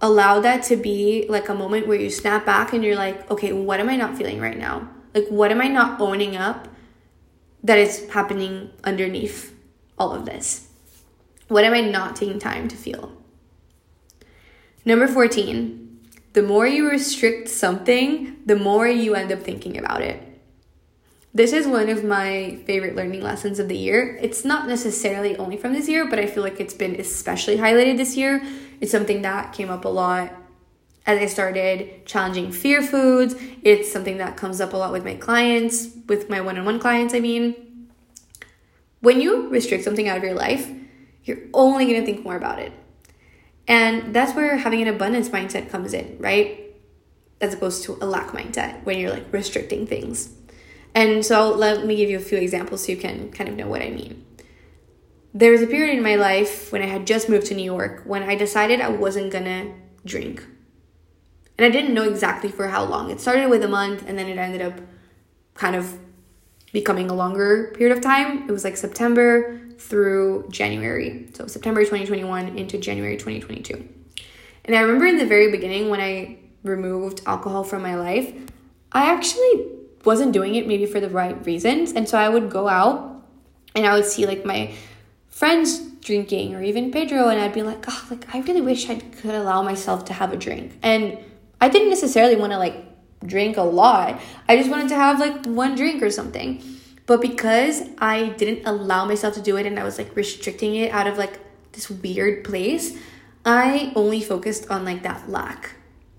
[0.00, 3.52] allow that to be like a moment where you snap back and you're like, okay,
[3.52, 4.88] what am I not feeling right now?
[5.14, 6.68] Like, what am I not owning up
[7.62, 9.54] that is happening underneath
[9.98, 10.68] all of this?
[11.48, 13.12] What am I not taking time to feel?
[14.84, 16.00] Number 14,
[16.32, 20.22] the more you restrict something, the more you end up thinking about it.
[21.34, 24.18] This is one of my favorite learning lessons of the year.
[24.20, 27.98] It's not necessarily only from this year, but I feel like it's been especially highlighted
[27.98, 28.42] this year.
[28.80, 30.32] It's something that came up a lot
[31.06, 33.34] as I started challenging fear foods.
[33.62, 36.80] It's something that comes up a lot with my clients, with my one on one
[36.80, 37.88] clients, I mean.
[39.00, 40.70] When you restrict something out of your life,
[41.24, 42.72] you're only gonna think more about it.
[43.66, 46.74] And that's where having an abundance mindset comes in, right?
[47.40, 50.30] As opposed to a lack mindset when you're like restricting things.
[50.94, 53.68] And so let me give you a few examples so you can kind of know
[53.68, 54.24] what I mean.
[55.32, 58.02] There was a period in my life when I had just moved to New York
[58.04, 59.72] when I decided I wasn't gonna
[60.04, 60.44] drink.
[61.56, 63.10] And I didn't know exactly for how long.
[63.10, 64.80] It started with a month and then it ended up
[65.54, 65.98] kind of
[66.72, 68.48] becoming a longer period of time.
[68.48, 71.28] It was like September through January.
[71.34, 73.88] So September 2021 into January 2022.
[74.64, 78.32] And I remember in the very beginning when I removed alcohol from my life,
[78.92, 79.66] I actually
[80.04, 81.92] wasn't doing it maybe for the right reasons.
[81.92, 83.24] And so I would go out
[83.74, 84.72] and I would see like my
[85.30, 88.96] friends drinking or even Pedro and I'd be like, "Oh, like I really wish I
[88.96, 91.18] could allow myself to have a drink." And
[91.60, 92.76] I didn't necessarily want to like
[93.24, 94.20] drink a lot.
[94.48, 96.62] I just wanted to have like one drink or something.
[97.06, 100.92] But because I didn't allow myself to do it and I was like restricting it
[100.92, 101.40] out of like
[101.72, 102.96] this weird place,
[103.44, 105.74] I only focused on like that lack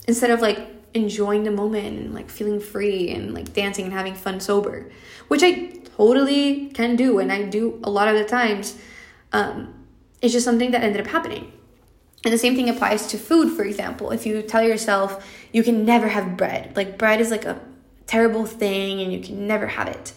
[0.07, 4.15] instead of like enjoying the moment and like feeling free and like dancing and having
[4.15, 4.91] fun sober,
[5.27, 8.77] which I totally can do and I do a lot of the times.
[9.33, 9.73] Um,
[10.21, 11.51] it's just something that ended up happening.
[12.23, 14.11] And the same thing applies to food, for example.
[14.11, 17.59] If you tell yourself you can never have bread, like bread is like a
[18.05, 20.13] terrible thing and you can never have it.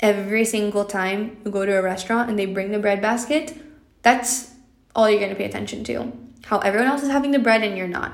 [0.00, 3.56] Every single time you go to a restaurant and they bring the bread basket,
[4.02, 4.52] that's
[4.94, 6.12] all you're going to pay attention to.
[6.44, 8.12] How everyone else is having the bread and you're not.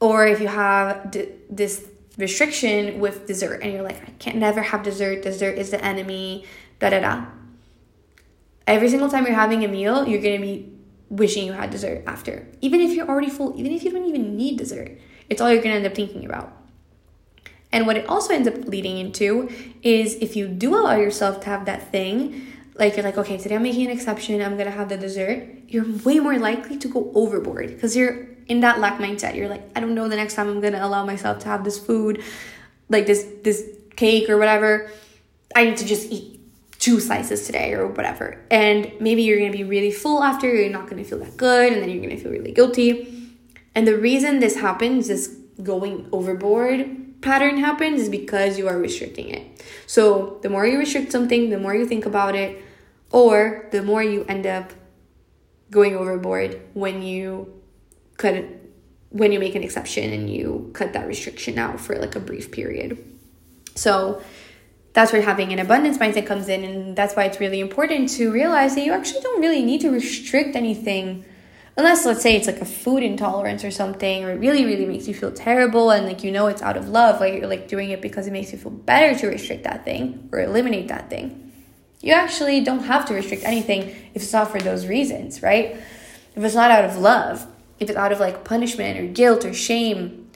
[0.00, 1.86] Or if you have d- this
[2.18, 6.44] restriction with dessert and you're like, I can't never have dessert, dessert is the enemy,
[6.78, 7.26] da da da.
[8.66, 10.72] Every single time you're having a meal, you're to be
[11.10, 12.46] wishing you had dessert after.
[12.60, 14.98] Even if you're already full, even if you don't even need dessert,
[15.28, 16.52] it's all you're to end up thinking about.
[17.72, 19.50] And what it also ends up leading into
[19.82, 22.46] is if you do allow yourself to have that thing,
[22.76, 25.84] like you're like, okay, today I'm making an exception, I'm gonna have the dessert, you're
[26.04, 29.34] way more likely to go overboard because you're in that lack mindset.
[29.34, 31.78] You're like, I don't know the next time I'm gonna allow myself to have this
[31.78, 32.22] food,
[32.88, 34.90] like this this cake or whatever.
[35.54, 36.33] I need to just eat
[36.84, 38.38] two slices today or whatever.
[38.50, 41.80] And maybe you're gonna be really full after, you're not gonna feel that good, and
[41.80, 42.92] then you're gonna feel really guilty.
[43.74, 49.30] And the reason this happens, this going overboard pattern happens, is because you are restricting
[49.30, 49.64] it.
[49.86, 52.62] So the more you restrict something, the more you think about it,
[53.10, 54.70] or the more you end up
[55.70, 57.62] going overboard when you
[58.18, 58.44] cut
[59.08, 62.50] when you make an exception and you cut that restriction out for like a brief
[62.50, 62.98] period.
[63.74, 64.22] So
[64.94, 68.32] that's where having an abundance mindset comes in and that's why it's really important to
[68.32, 71.24] realize that you actually don't really need to restrict anything.
[71.76, 75.08] Unless let's say it's like a food intolerance or something or it really really makes
[75.08, 77.90] you feel terrible and like you know it's out of love like you're like doing
[77.90, 81.52] it because it makes you feel better to restrict that thing or eliminate that thing.
[82.00, 85.76] You actually don't have to restrict anything if it's not for those reasons right?
[86.36, 87.44] If it's not out of love
[87.80, 90.30] if it's out of like punishment or guilt or shame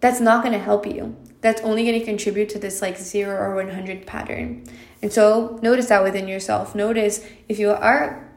[0.00, 3.36] that's not going to help you that's only going to contribute to this like 0
[3.36, 4.64] or 100 pattern
[5.02, 8.32] and so notice that within yourself notice if you are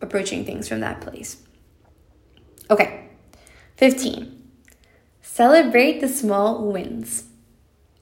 [0.00, 1.44] approaching things from that place
[2.70, 3.10] Okay,
[3.76, 4.42] 15.
[5.20, 7.24] Celebrate the small wins.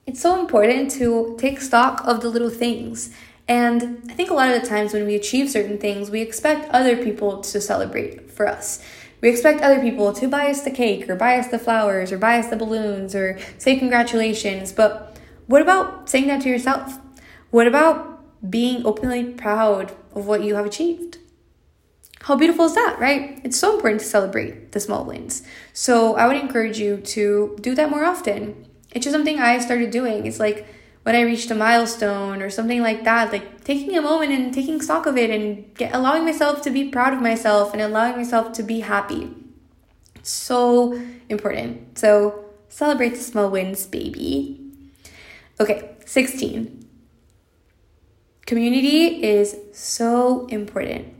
[0.05, 3.13] It's so important to take stock of the little things.
[3.47, 6.69] And I think a lot of the times when we achieve certain things, we expect
[6.69, 8.81] other people to celebrate for us.
[9.23, 12.17] We expect other people to buy us the cake or buy us the flowers or
[12.17, 14.73] buy us the balloons or say congratulations.
[14.73, 16.99] But what about saying that to yourself?
[17.49, 21.19] What about being openly proud of what you have achieved?
[22.23, 23.39] How beautiful is that, right?
[23.45, 25.43] It's so important to celebrate the small wins.
[25.71, 28.67] So I would encourage you to do that more often.
[28.91, 30.25] It's just something I started doing.
[30.25, 30.67] It's like
[31.03, 34.81] when I reached a milestone or something like that, like taking a moment and taking
[34.81, 38.53] stock of it and get, allowing myself to be proud of myself and allowing myself
[38.53, 39.33] to be happy.
[40.23, 41.97] So important.
[41.97, 44.59] So celebrate the small wins, baby.
[45.59, 46.87] Okay, 16.
[48.45, 51.13] Community is so important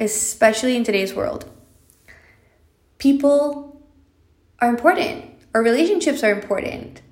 [0.00, 1.44] especially in today's world.
[2.98, 3.86] People
[4.58, 7.02] are important, our relationships are important,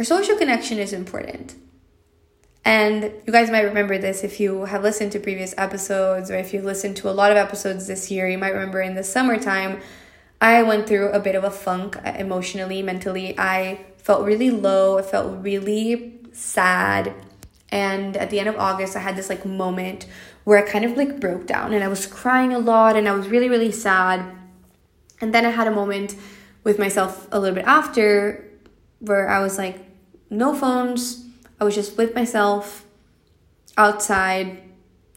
[0.00, 1.54] our social connection is important.
[2.64, 6.54] And you guys might remember this if you have listened to previous episodes or if
[6.54, 8.26] you've listened to a lot of episodes this year.
[8.26, 9.78] You might remember in the summertime,
[10.40, 13.38] I went through a bit of a funk uh, emotionally, mentally.
[13.38, 17.12] I felt really low, I felt really sad.
[17.68, 20.06] And at the end of August, I had this like moment
[20.44, 23.12] where I kind of like broke down and I was crying a lot and I
[23.12, 24.24] was really, really sad.
[25.20, 26.16] And then I had a moment
[26.64, 28.46] with myself a little bit after
[29.00, 29.89] where I was like,
[30.30, 31.26] no phones.
[31.60, 32.86] I was just with myself
[33.76, 34.62] outside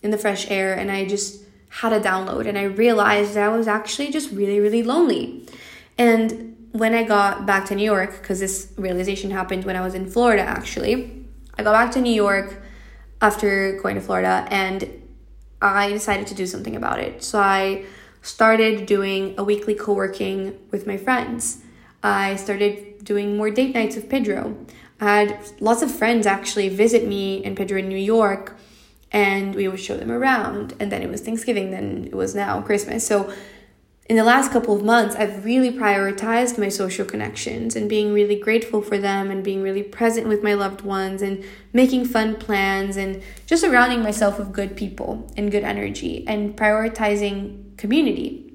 [0.02, 3.56] in the fresh air and I just had a download and I realized that I
[3.56, 5.48] was actually just really, really lonely.
[5.98, 9.94] And when I got back to New York, because this realization happened when I was
[9.94, 11.26] in Florida actually,
[11.58, 12.62] I got back to New York
[13.22, 14.90] after going to Florida and
[15.62, 17.24] I decided to do something about it.
[17.24, 17.86] So I
[18.22, 21.62] started doing a weekly co working with my friends.
[22.02, 24.58] I started doing more date nights with Pedro.
[25.00, 28.58] I had lots of friends actually visit me in Pedro in New York,
[29.12, 30.74] and we would show them around.
[30.80, 33.06] And then it was Thanksgiving, then it was now Christmas.
[33.06, 33.34] So
[34.10, 38.38] in the last couple of months, I've really prioritized my social connections and being really
[38.38, 42.98] grateful for them and being really present with my loved ones and making fun plans
[42.98, 48.54] and just surrounding myself with good people and good energy and prioritizing community.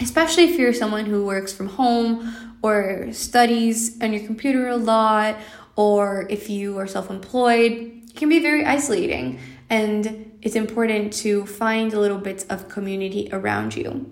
[0.00, 5.36] especially if you're someone who works from home or studies on your computer a lot,
[5.76, 9.38] or if you are self employed, it can be very isolating.
[9.68, 14.06] And it's important to find little bits of community around you.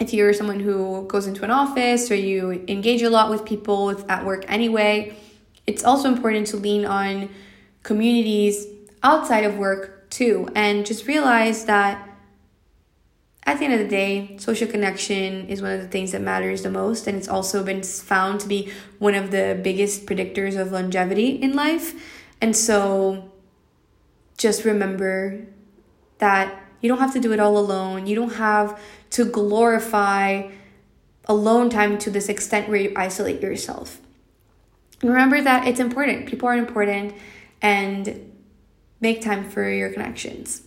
[0.00, 4.04] If you're someone who goes into an office or you engage a lot with people
[4.10, 5.16] at work anyway,
[5.66, 7.30] it's also important to lean on
[7.84, 8.66] communities
[9.02, 12.13] outside of work too and just realize that
[13.46, 16.62] at the end of the day, social connection is one of the things that matters
[16.62, 20.72] the most, and it's also been found to be one of the biggest predictors of
[20.72, 21.92] longevity in life.
[22.40, 23.30] And so,
[24.38, 25.46] just remember
[26.18, 28.06] that you don't have to do it all alone.
[28.06, 28.80] You don't have
[29.10, 30.50] to glorify
[31.26, 34.00] alone time to this extent where you isolate yourself.
[35.02, 36.26] Remember that it's important.
[36.26, 37.14] People are important,
[37.60, 38.32] and
[39.00, 40.62] make time for your connections.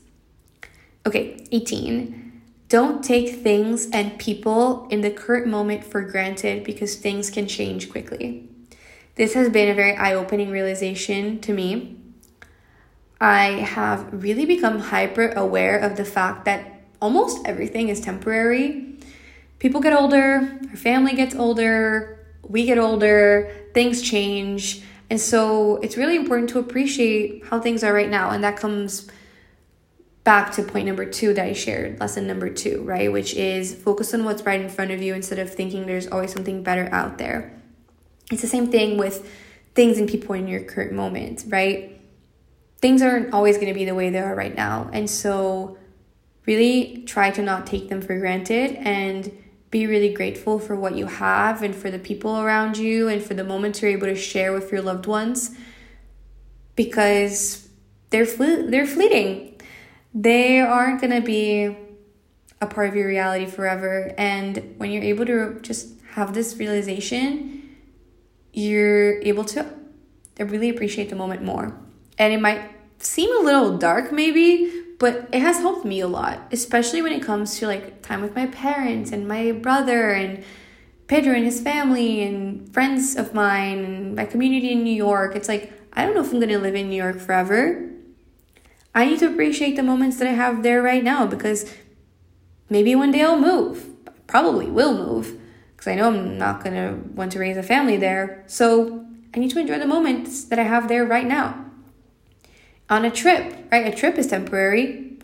[1.08, 2.27] Okay, 18
[2.70, 7.90] don't take things and people in the current moment for granted because things can change
[7.90, 8.50] quickly.
[9.16, 11.98] This has been a very eye opening realization to me.
[13.20, 19.00] I have really become hyper aware of the fact that almost everything is temporary.
[19.60, 24.84] People get older, our family gets older, we get older, things change.
[25.10, 28.30] And so it's really important to appreciate how things are right now.
[28.32, 29.08] And that comes
[30.28, 33.10] back to point number two that I shared, lesson number two, right?
[33.10, 36.34] Which is focus on what's right in front of you instead of thinking there's always
[36.34, 37.58] something better out there.
[38.30, 39.26] It's the same thing with
[39.74, 42.02] things and people in your current moment, right?
[42.80, 44.90] Things aren't always going to be the way they are right now.
[44.92, 45.78] And so,
[46.46, 49.32] really try to not take them for granted and
[49.72, 53.34] be really grateful for what you have and for the people around you and for
[53.34, 55.56] the moments you're able to share with your loved ones
[56.76, 57.70] because
[58.10, 59.57] they're fle- they're fleeting
[60.14, 61.76] they aren't going to be
[62.60, 64.14] a part of your reality forever.
[64.18, 67.78] And when you're able to just have this realization,
[68.54, 69.66] you're able to
[70.40, 71.80] really appreciate the moment more.
[72.18, 76.48] And it might seem a little dark, maybe, but it has helped me a lot,
[76.52, 80.44] especially when it comes to like time with my parents and my brother and
[81.06, 85.36] Pedro and his family and friends of mine and my community in New York.
[85.36, 87.87] It's like, I don't know if I'm gonna live in New York forever,
[88.98, 91.72] I need to appreciate the moments that I have there right now because
[92.68, 93.86] maybe one day I'll move.
[94.26, 95.40] Probably will move
[95.76, 98.44] because I know I'm not going to want to raise a family there.
[98.48, 101.64] So I need to enjoy the moments that I have there right now.
[102.90, 103.94] On a trip, right?
[103.94, 105.20] A trip is temporary.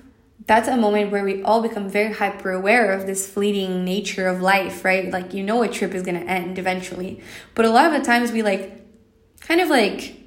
[0.45, 4.39] That's a moment where we all become very hyper aware of this fleeting nature of
[4.39, 5.09] life, right?
[5.09, 7.23] Like, you know, a trip is going to end eventually.
[7.55, 8.85] But a lot of the times we like
[9.41, 10.22] kind of like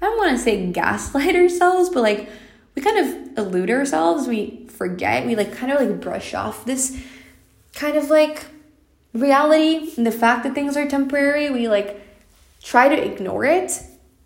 [0.00, 2.28] I don't want to say gaslight ourselves, but like
[2.74, 4.28] we kind of elude ourselves.
[4.28, 5.26] We forget.
[5.26, 7.02] We like kind of like brush off this
[7.74, 8.46] kind of like
[9.12, 11.50] reality and the fact that things are temporary.
[11.50, 12.00] We like
[12.62, 13.82] try to ignore it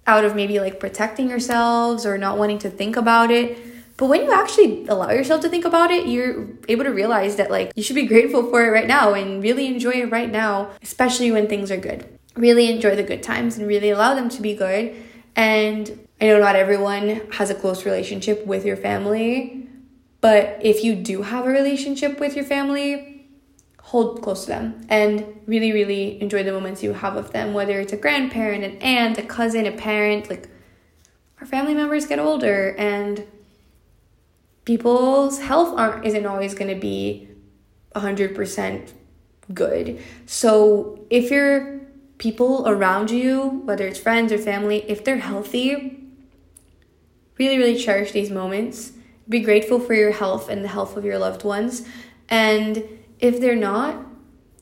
[0.07, 3.57] out of maybe like protecting yourselves or not wanting to think about it.
[3.97, 7.51] But when you actually allow yourself to think about it, you're able to realize that
[7.51, 10.70] like you should be grateful for it right now and really enjoy it right now,
[10.83, 12.07] especially when things are good.
[12.37, 14.95] Really enjoy the good times and really allow them to be good
[15.37, 19.68] and I know not everyone has a close relationship with your family,
[20.20, 23.26] but if you do have a relationship with your family,
[23.83, 27.78] hold close to them and really, really enjoy the moments you have with them, whether
[27.80, 30.30] it's a grandparent, an aunt, a cousin, a parent.
[30.30, 30.49] Like,
[31.41, 33.26] our family members get older and
[34.64, 37.28] people's health aren't, isn't always going to be
[37.95, 38.93] 100%
[39.53, 40.01] good.
[40.24, 41.82] So, if you're
[42.23, 45.99] people around you, whether it's friends or family, if they're healthy,
[47.37, 48.93] really, really cherish these moments.
[49.29, 51.83] Be grateful for your health and the health of your loved ones.
[52.29, 52.85] And
[53.18, 54.07] if they're not,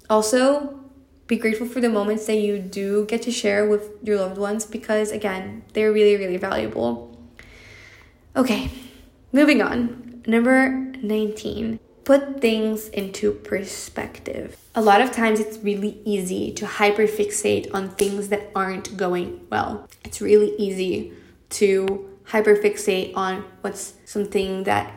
[0.08, 0.80] also
[1.26, 4.64] be grateful for the moments that you do get to share with your loved ones
[4.64, 7.14] because, again, they're really, really valuable.
[8.34, 8.70] Okay,
[9.32, 10.22] moving on.
[10.26, 10.70] Number
[11.02, 11.78] 19
[12.10, 14.56] put things into perspective.
[14.74, 19.88] A lot of times it's really easy to hyperfixate on things that aren't going well.
[20.02, 21.12] It's really easy
[21.50, 24.92] to hyperfixate on what's something that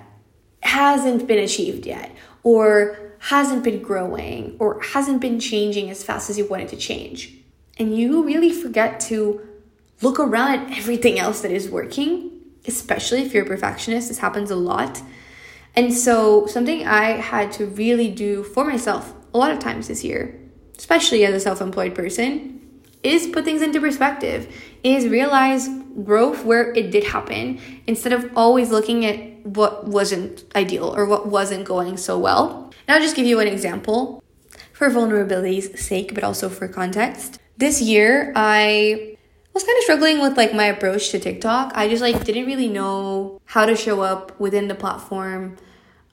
[0.63, 6.39] hasn't been achieved yet or hasn't been growing or hasn't been changing as fast as
[6.39, 7.31] you wanted to change.
[7.77, 9.39] And you really forget to
[10.01, 12.31] look around at everything else that is working,
[12.65, 14.07] especially if you're a perfectionist.
[14.07, 14.99] This happens a lot
[15.75, 20.03] and so, something I had to really do for myself a lot of times this
[20.03, 20.39] year,
[20.77, 22.61] especially as a self employed person,
[23.01, 24.53] is put things into perspective,
[24.83, 25.67] is realize
[26.03, 31.27] growth where it did happen instead of always looking at what wasn't ideal or what
[31.27, 32.71] wasn't going so well.
[32.87, 34.23] And I'll just give you an example
[34.73, 37.39] for vulnerability's sake, but also for context.
[37.57, 39.12] This year, I
[39.53, 41.73] was kind of struggling with like my approach to TikTok.
[41.75, 45.57] I just like didn't really know how to show up within the platform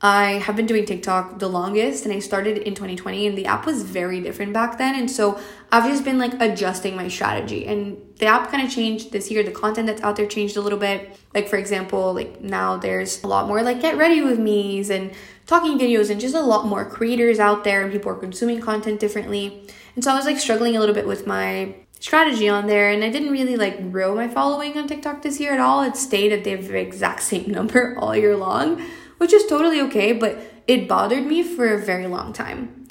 [0.02, 3.66] I have been doing TikTok the longest and I started in 2020 and the app
[3.66, 4.94] was very different back then.
[4.94, 5.38] And so
[5.70, 9.42] I've just been like adjusting my strategy and the app kind of changed this year.
[9.42, 11.18] The content that's out there changed a little bit.
[11.34, 15.12] Like, for example, like now there's a lot more like get ready with me's and
[15.46, 19.00] talking videos and just a lot more creators out there and people are consuming content
[19.00, 19.68] differently.
[19.96, 23.04] And so I was like struggling a little bit with my strategy on there and
[23.04, 25.82] I didn't really like grow my following on TikTok this year at all.
[25.82, 28.82] It stayed at the exact same number all year long
[29.20, 32.88] which is totally okay, but it bothered me for a very long time.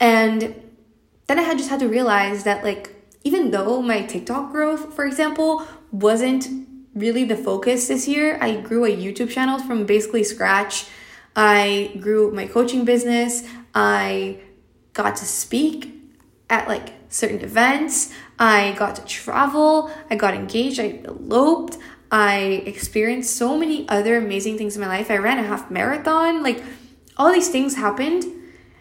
[0.00, 0.54] And
[1.26, 5.04] then I had just had to realize that like even though my TikTok growth, for
[5.04, 6.48] example, wasn't
[6.94, 10.86] really the focus this year, I grew a YouTube channel from basically scratch.
[11.36, 13.46] I grew my coaching business.
[13.74, 14.38] I
[14.94, 15.92] got to speak
[16.48, 18.12] at like certain events.
[18.38, 19.90] I got to travel.
[20.10, 20.80] I got engaged.
[20.80, 21.78] I eloped.
[22.10, 25.10] I experienced so many other amazing things in my life.
[25.10, 26.42] I ran a half marathon.
[26.42, 26.62] Like,
[27.16, 28.24] all these things happened.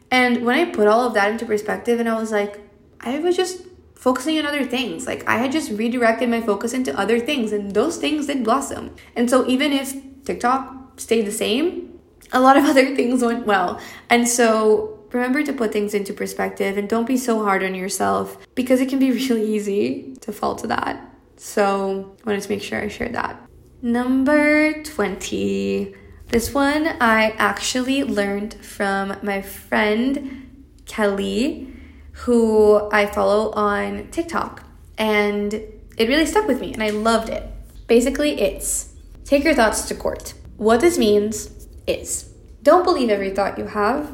[0.09, 2.59] And when I put all of that into perspective, and I was like,
[3.01, 3.63] I was just
[3.95, 5.05] focusing on other things.
[5.05, 8.95] Like, I had just redirected my focus into other things, and those things did blossom.
[9.15, 11.99] And so, even if TikTok stayed the same,
[12.31, 13.81] a lot of other things went well.
[14.09, 18.37] And so, remember to put things into perspective and don't be so hard on yourself
[18.55, 21.13] because it can be really easy to fall to that.
[21.37, 23.41] So I wanted to make sure I shared that.
[23.81, 25.95] Number 20.
[26.27, 31.73] This one I actually learned from my friend Kelly,
[32.11, 34.63] who I follow on TikTok.
[34.97, 37.43] And it really stuck with me and I loved it.
[37.87, 38.93] Basically, it's
[39.23, 40.33] take your thoughts to court.
[40.57, 42.33] What this means is
[42.63, 44.13] don't believe every thought you have.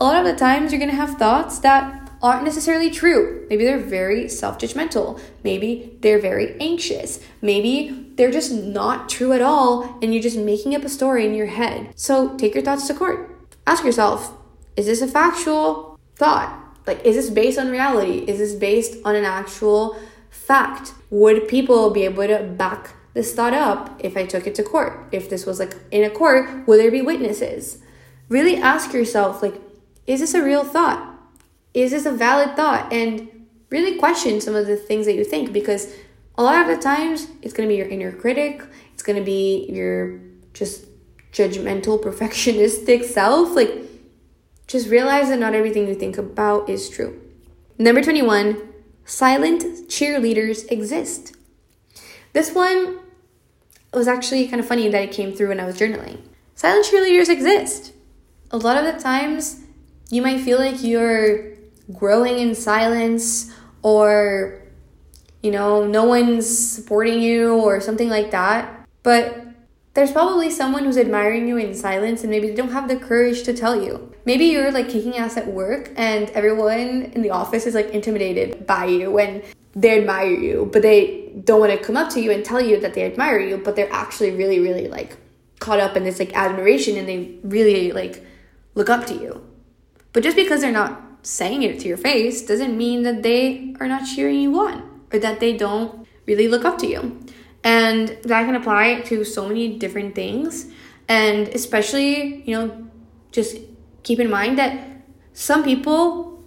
[0.00, 3.46] A lot of the times you're gonna have thoughts that aren't necessarily true.
[3.50, 5.20] Maybe they're very self judgmental.
[5.44, 7.20] Maybe they're very anxious.
[7.42, 11.34] Maybe they're just not true at all and you're just making up a story in
[11.34, 11.92] your head.
[11.96, 13.30] So take your thoughts to court.
[13.66, 14.32] Ask yourself
[14.74, 16.56] is this a factual thought?
[16.86, 18.24] Like, is this based on reality?
[18.26, 19.98] Is this based on an actual
[20.30, 20.94] fact?
[21.10, 25.08] Would people be able to back this thought up if I took it to court?
[25.12, 27.82] If this was like in a court, will there be witnesses?
[28.30, 29.60] Really ask yourself, like,
[30.10, 31.10] is this a real thought?
[31.72, 32.92] is this a valid thought?
[32.92, 35.94] And really question some of the things that you think because
[36.36, 39.24] a lot of the times it's going to be your inner critic, it's going to
[39.24, 40.18] be your
[40.52, 40.86] just
[41.32, 43.54] judgmental, perfectionistic self.
[43.54, 43.72] Like,
[44.66, 47.20] just realize that not everything you think about is true.
[47.78, 48.68] Number 21
[49.04, 51.36] silent cheerleaders exist.
[52.32, 52.98] This one
[53.92, 56.20] was actually kind of funny that it came through when I was journaling.
[56.54, 57.92] Silent cheerleaders exist.
[58.52, 59.62] A lot of the times,
[60.10, 61.54] you might feel like you're
[61.92, 63.52] growing in silence
[63.82, 64.62] or
[65.42, 68.86] you know no one's supporting you or something like that.
[69.02, 69.46] But
[69.94, 73.42] there's probably someone who's admiring you in silence and maybe they don't have the courage
[73.44, 74.12] to tell you.
[74.24, 76.78] Maybe you're like kicking ass at work and everyone
[77.14, 79.42] in the office is like intimidated by you and
[79.72, 82.80] they admire you but they don't want to come up to you and tell you
[82.80, 85.16] that they admire you but they're actually really really like
[85.60, 88.24] caught up in this like admiration and they really like
[88.74, 89.40] look up to you
[90.12, 93.88] but just because they're not saying it to your face doesn't mean that they are
[93.88, 97.20] not cheering you on or that they don't really look up to you.
[97.62, 100.66] And that can apply to so many different things.
[101.08, 102.86] And especially, you know,
[103.32, 103.58] just
[104.02, 105.02] keep in mind that
[105.32, 106.42] some people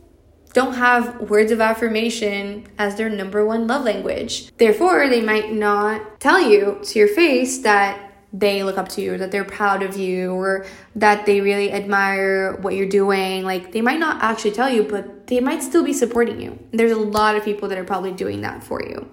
[0.54, 4.56] don't have words of affirmation as their number one love language.
[4.58, 9.14] Therefore, they might not tell you to your face that they look up to you,
[9.14, 10.66] or that they're proud of you, or
[10.96, 13.44] that they really admire what you're doing.
[13.44, 16.58] Like they might not actually tell you, but they might still be supporting you.
[16.72, 19.10] There's a lot of people that are probably doing that for you.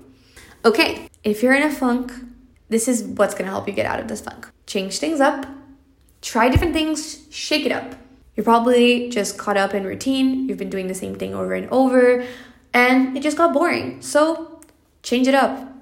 [0.64, 2.12] Okay, if you're in a funk,
[2.70, 4.48] this is what's gonna help you get out of this funk.
[4.66, 5.46] Change things up,
[6.22, 7.94] try different things, shake it up.
[8.36, 11.68] You're probably just caught up in routine, you've been doing the same thing over and
[11.70, 12.24] over,
[12.72, 14.00] and it just got boring.
[14.00, 14.60] So
[15.02, 15.72] change it up,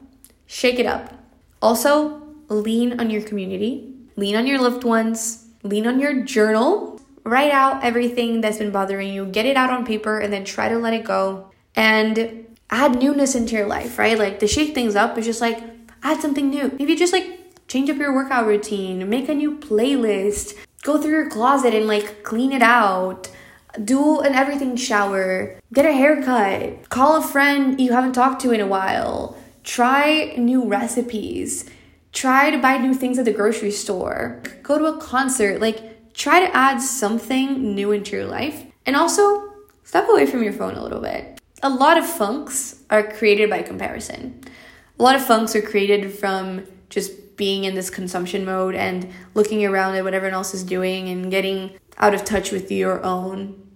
[0.47, 1.13] shake it up.
[1.61, 7.53] Also, lean on your community, lean on your loved ones, lean on your journal, write
[7.53, 10.79] out everything that's been bothering you, get it out on paper, and then try to
[10.79, 11.51] let it go.
[11.77, 14.19] And add newness into your life, right?
[14.19, 15.63] Like to shake things up is just like
[16.03, 16.75] add something new.
[16.79, 17.39] Maybe just like
[17.69, 22.23] change up your workout routine, make a new playlist, go through your closet and like
[22.25, 23.31] clean it out.
[23.85, 28.61] Do an everything shower, get a haircut, call a friend you haven't talked to in
[28.61, 31.69] a while, try new recipes,
[32.13, 36.41] try to buy new things at the grocery store, go to a concert, like try
[36.41, 38.65] to add something new into your life.
[38.87, 39.53] And also,
[39.85, 41.41] step away from your phone a little bit.
[41.63, 44.43] A lot of funks are created by comparison.
[44.99, 49.65] A lot of funks are created from just being in this consumption mode and looking
[49.65, 53.69] around at what everyone else is doing and getting out of touch with your own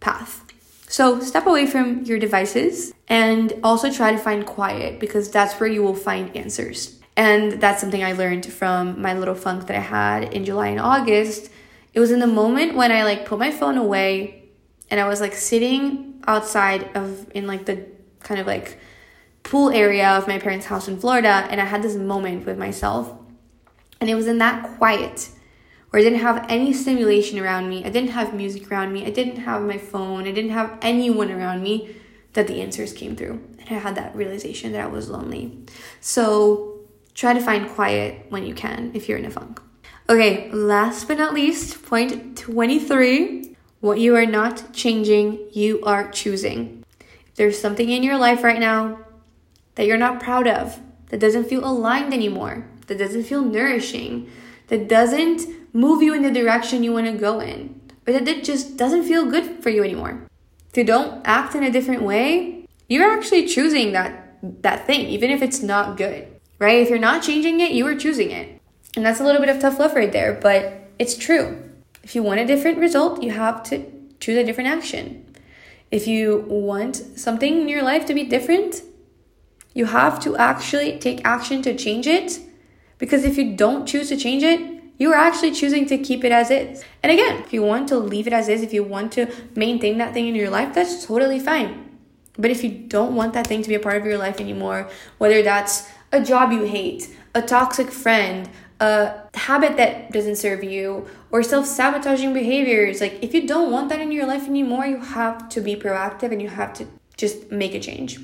[0.00, 0.44] path.
[0.88, 5.68] So step away from your devices and also try to find quiet because that's where
[5.68, 6.99] you will find answers.
[7.20, 10.80] And that's something I learned from my little funk that I had in July and
[10.80, 11.50] August.
[11.92, 14.44] It was in the moment when I like put my phone away
[14.90, 17.84] and I was like sitting outside of in like the
[18.20, 18.78] kind of like
[19.42, 23.12] pool area of my parents' house in Florida and I had this moment with myself.
[24.00, 25.28] And it was in that quiet
[25.90, 29.10] where I didn't have any stimulation around me, I didn't have music around me, I
[29.10, 31.96] didn't have my phone, I didn't have anyone around me,
[32.32, 33.42] that the answers came through.
[33.58, 35.58] And I had that realization that I was lonely.
[36.00, 36.79] So
[37.14, 39.60] try to find quiet when you can if you're in a funk.
[40.08, 43.50] Okay, last but not least, point 23
[43.80, 46.84] what you are not changing, you are choosing.
[47.00, 49.00] If there's something in your life right now
[49.74, 54.30] that you're not proud of, that doesn't feel aligned anymore, that doesn't feel nourishing,
[54.68, 58.44] that doesn't move you in the direction you want to go in, or that it
[58.44, 60.26] just doesn't feel good for you anymore.
[60.68, 64.26] If you don't act in a different way, you're actually choosing that
[64.62, 66.39] that thing, even if it's not good.
[66.60, 66.82] Right?
[66.82, 68.60] If you're not changing it, you are choosing it.
[68.94, 71.62] And that's a little bit of tough love right there, but it's true.
[72.04, 73.90] If you want a different result, you have to
[74.20, 75.26] choose a different action.
[75.90, 78.82] If you want something in your life to be different,
[79.74, 82.38] you have to actually take action to change it.
[82.98, 84.60] Because if you don't choose to change it,
[84.98, 86.84] you are actually choosing to keep it as is.
[87.02, 89.96] And again, if you want to leave it as is, if you want to maintain
[89.98, 91.98] that thing in your life, that's totally fine.
[92.36, 94.90] But if you don't want that thing to be a part of your life anymore,
[95.16, 98.48] whether that's a job you hate, a toxic friend,
[98.80, 103.88] a habit that doesn't serve you, or self sabotaging behaviors, like if you don't want
[103.90, 106.86] that in your life anymore, you have to be proactive and you have to
[107.16, 108.18] just make a change.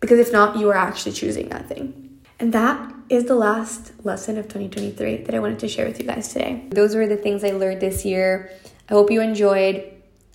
[0.00, 2.20] Because if not, you are actually choosing that thing.
[2.38, 6.06] And that is the last lesson of 2023 that I wanted to share with you
[6.06, 6.66] guys today.
[6.70, 8.50] Those were the things I learned this year.
[8.88, 9.90] I hope you enjoyed.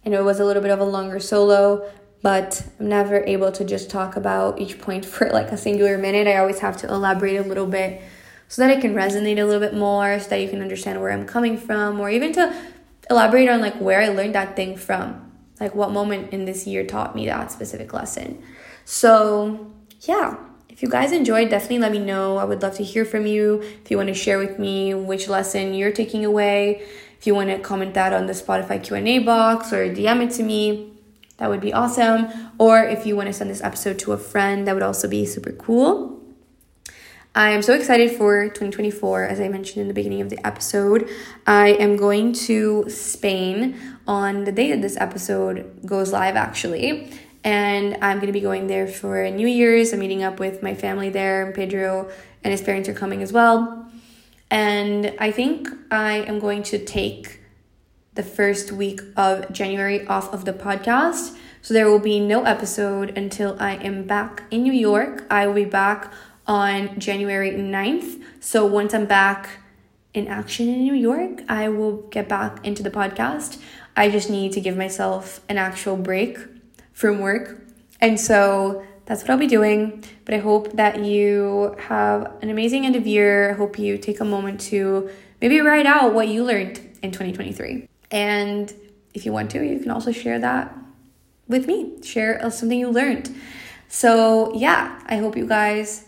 [0.05, 1.91] I know it was a little bit of a longer solo,
[2.21, 6.27] but I'm never able to just talk about each point for like a singular minute.
[6.27, 8.01] I always have to elaborate a little bit
[8.47, 11.11] so that it can resonate a little bit more, so that you can understand where
[11.11, 12.53] I'm coming from, or even to
[13.09, 16.83] elaborate on like where I learned that thing from, like what moment in this year
[16.83, 18.41] taught me that specific lesson.
[18.85, 22.37] So, yeah, if you guys enjoyed, definitely let me know.
[22.37, 23.61] I would love to hear from you.
[23.61, 26.87] If you want to share with me which lesson you're taking away,
[27.19, 30.43] if you want to comment that on the Spotify Q&A box or DM it to
[30.43, 30.88] me,
[31.39, 32.27] that would be awesome.
[32.57, 35.25] Or if you want to send this episode to a friend, that would also be
[35.25, 36.21] super cool.
[37.35, 41.09] I am so excited for 2024, as I mentioned in the beginning of the episode.
[41.47, 47.11] I am going to Spain on the day that this episode goes live, actually
[47.43, 49.93] and I'm going to be going there for New Year's.
[49.93, 51.51] I'm meeting up with my family there.
[51.53, 52.09] Pedro
[52.43, 53.89] and his parents are coming as well.
[54.51, 57.38] And I think I am going to take
[58.13, 61.37] the first week of January off of the podcast.
[61.61, 65.25] So there will be no episode until I am back in New York.
[65.29, 66.11] I will be back
[66.47, 68.21] on January 9th.
[68.39, 69.49] So once I'm back
[70.13, 73.59] in action in New York, I will get back into the podcast.
[73.95, 76.39] I just need to give myself an actual break
[76.93, 77.61] from work.
[78.01, 80.03] And so that's what I'll be doing.
[80.25, 83.51] But I hope that you have an amazing end of year.
[83.51, 85.09] I hope you take a moment to
[85.41, 87.87] maybe write out what you learned in 2023.
[88.11, 88.73] And
[89.13, 90.75] if you want to, you can also share that
[91.47, 92.01] with me.
[92.03, 93.35] Share uh, something you learned.
[93.87, 96.05] So, yeah, I hope you guys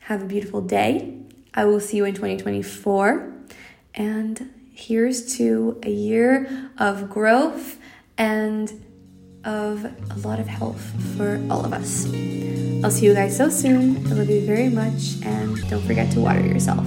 [0.00, 1.18] have a beautiful day.
[1.54, 3.32] I will see you in 2024.
[3.94, 7.78] And here's to a year of growth
[8.16, 8.84] and
[9.44, 10.80] of a lot of health
[11.16, 12.06] for all of us.
[12.84, 14.06] I'll see you guys so soon.
[14.06, 16.86] I love you very much, and don't forget to water yourself.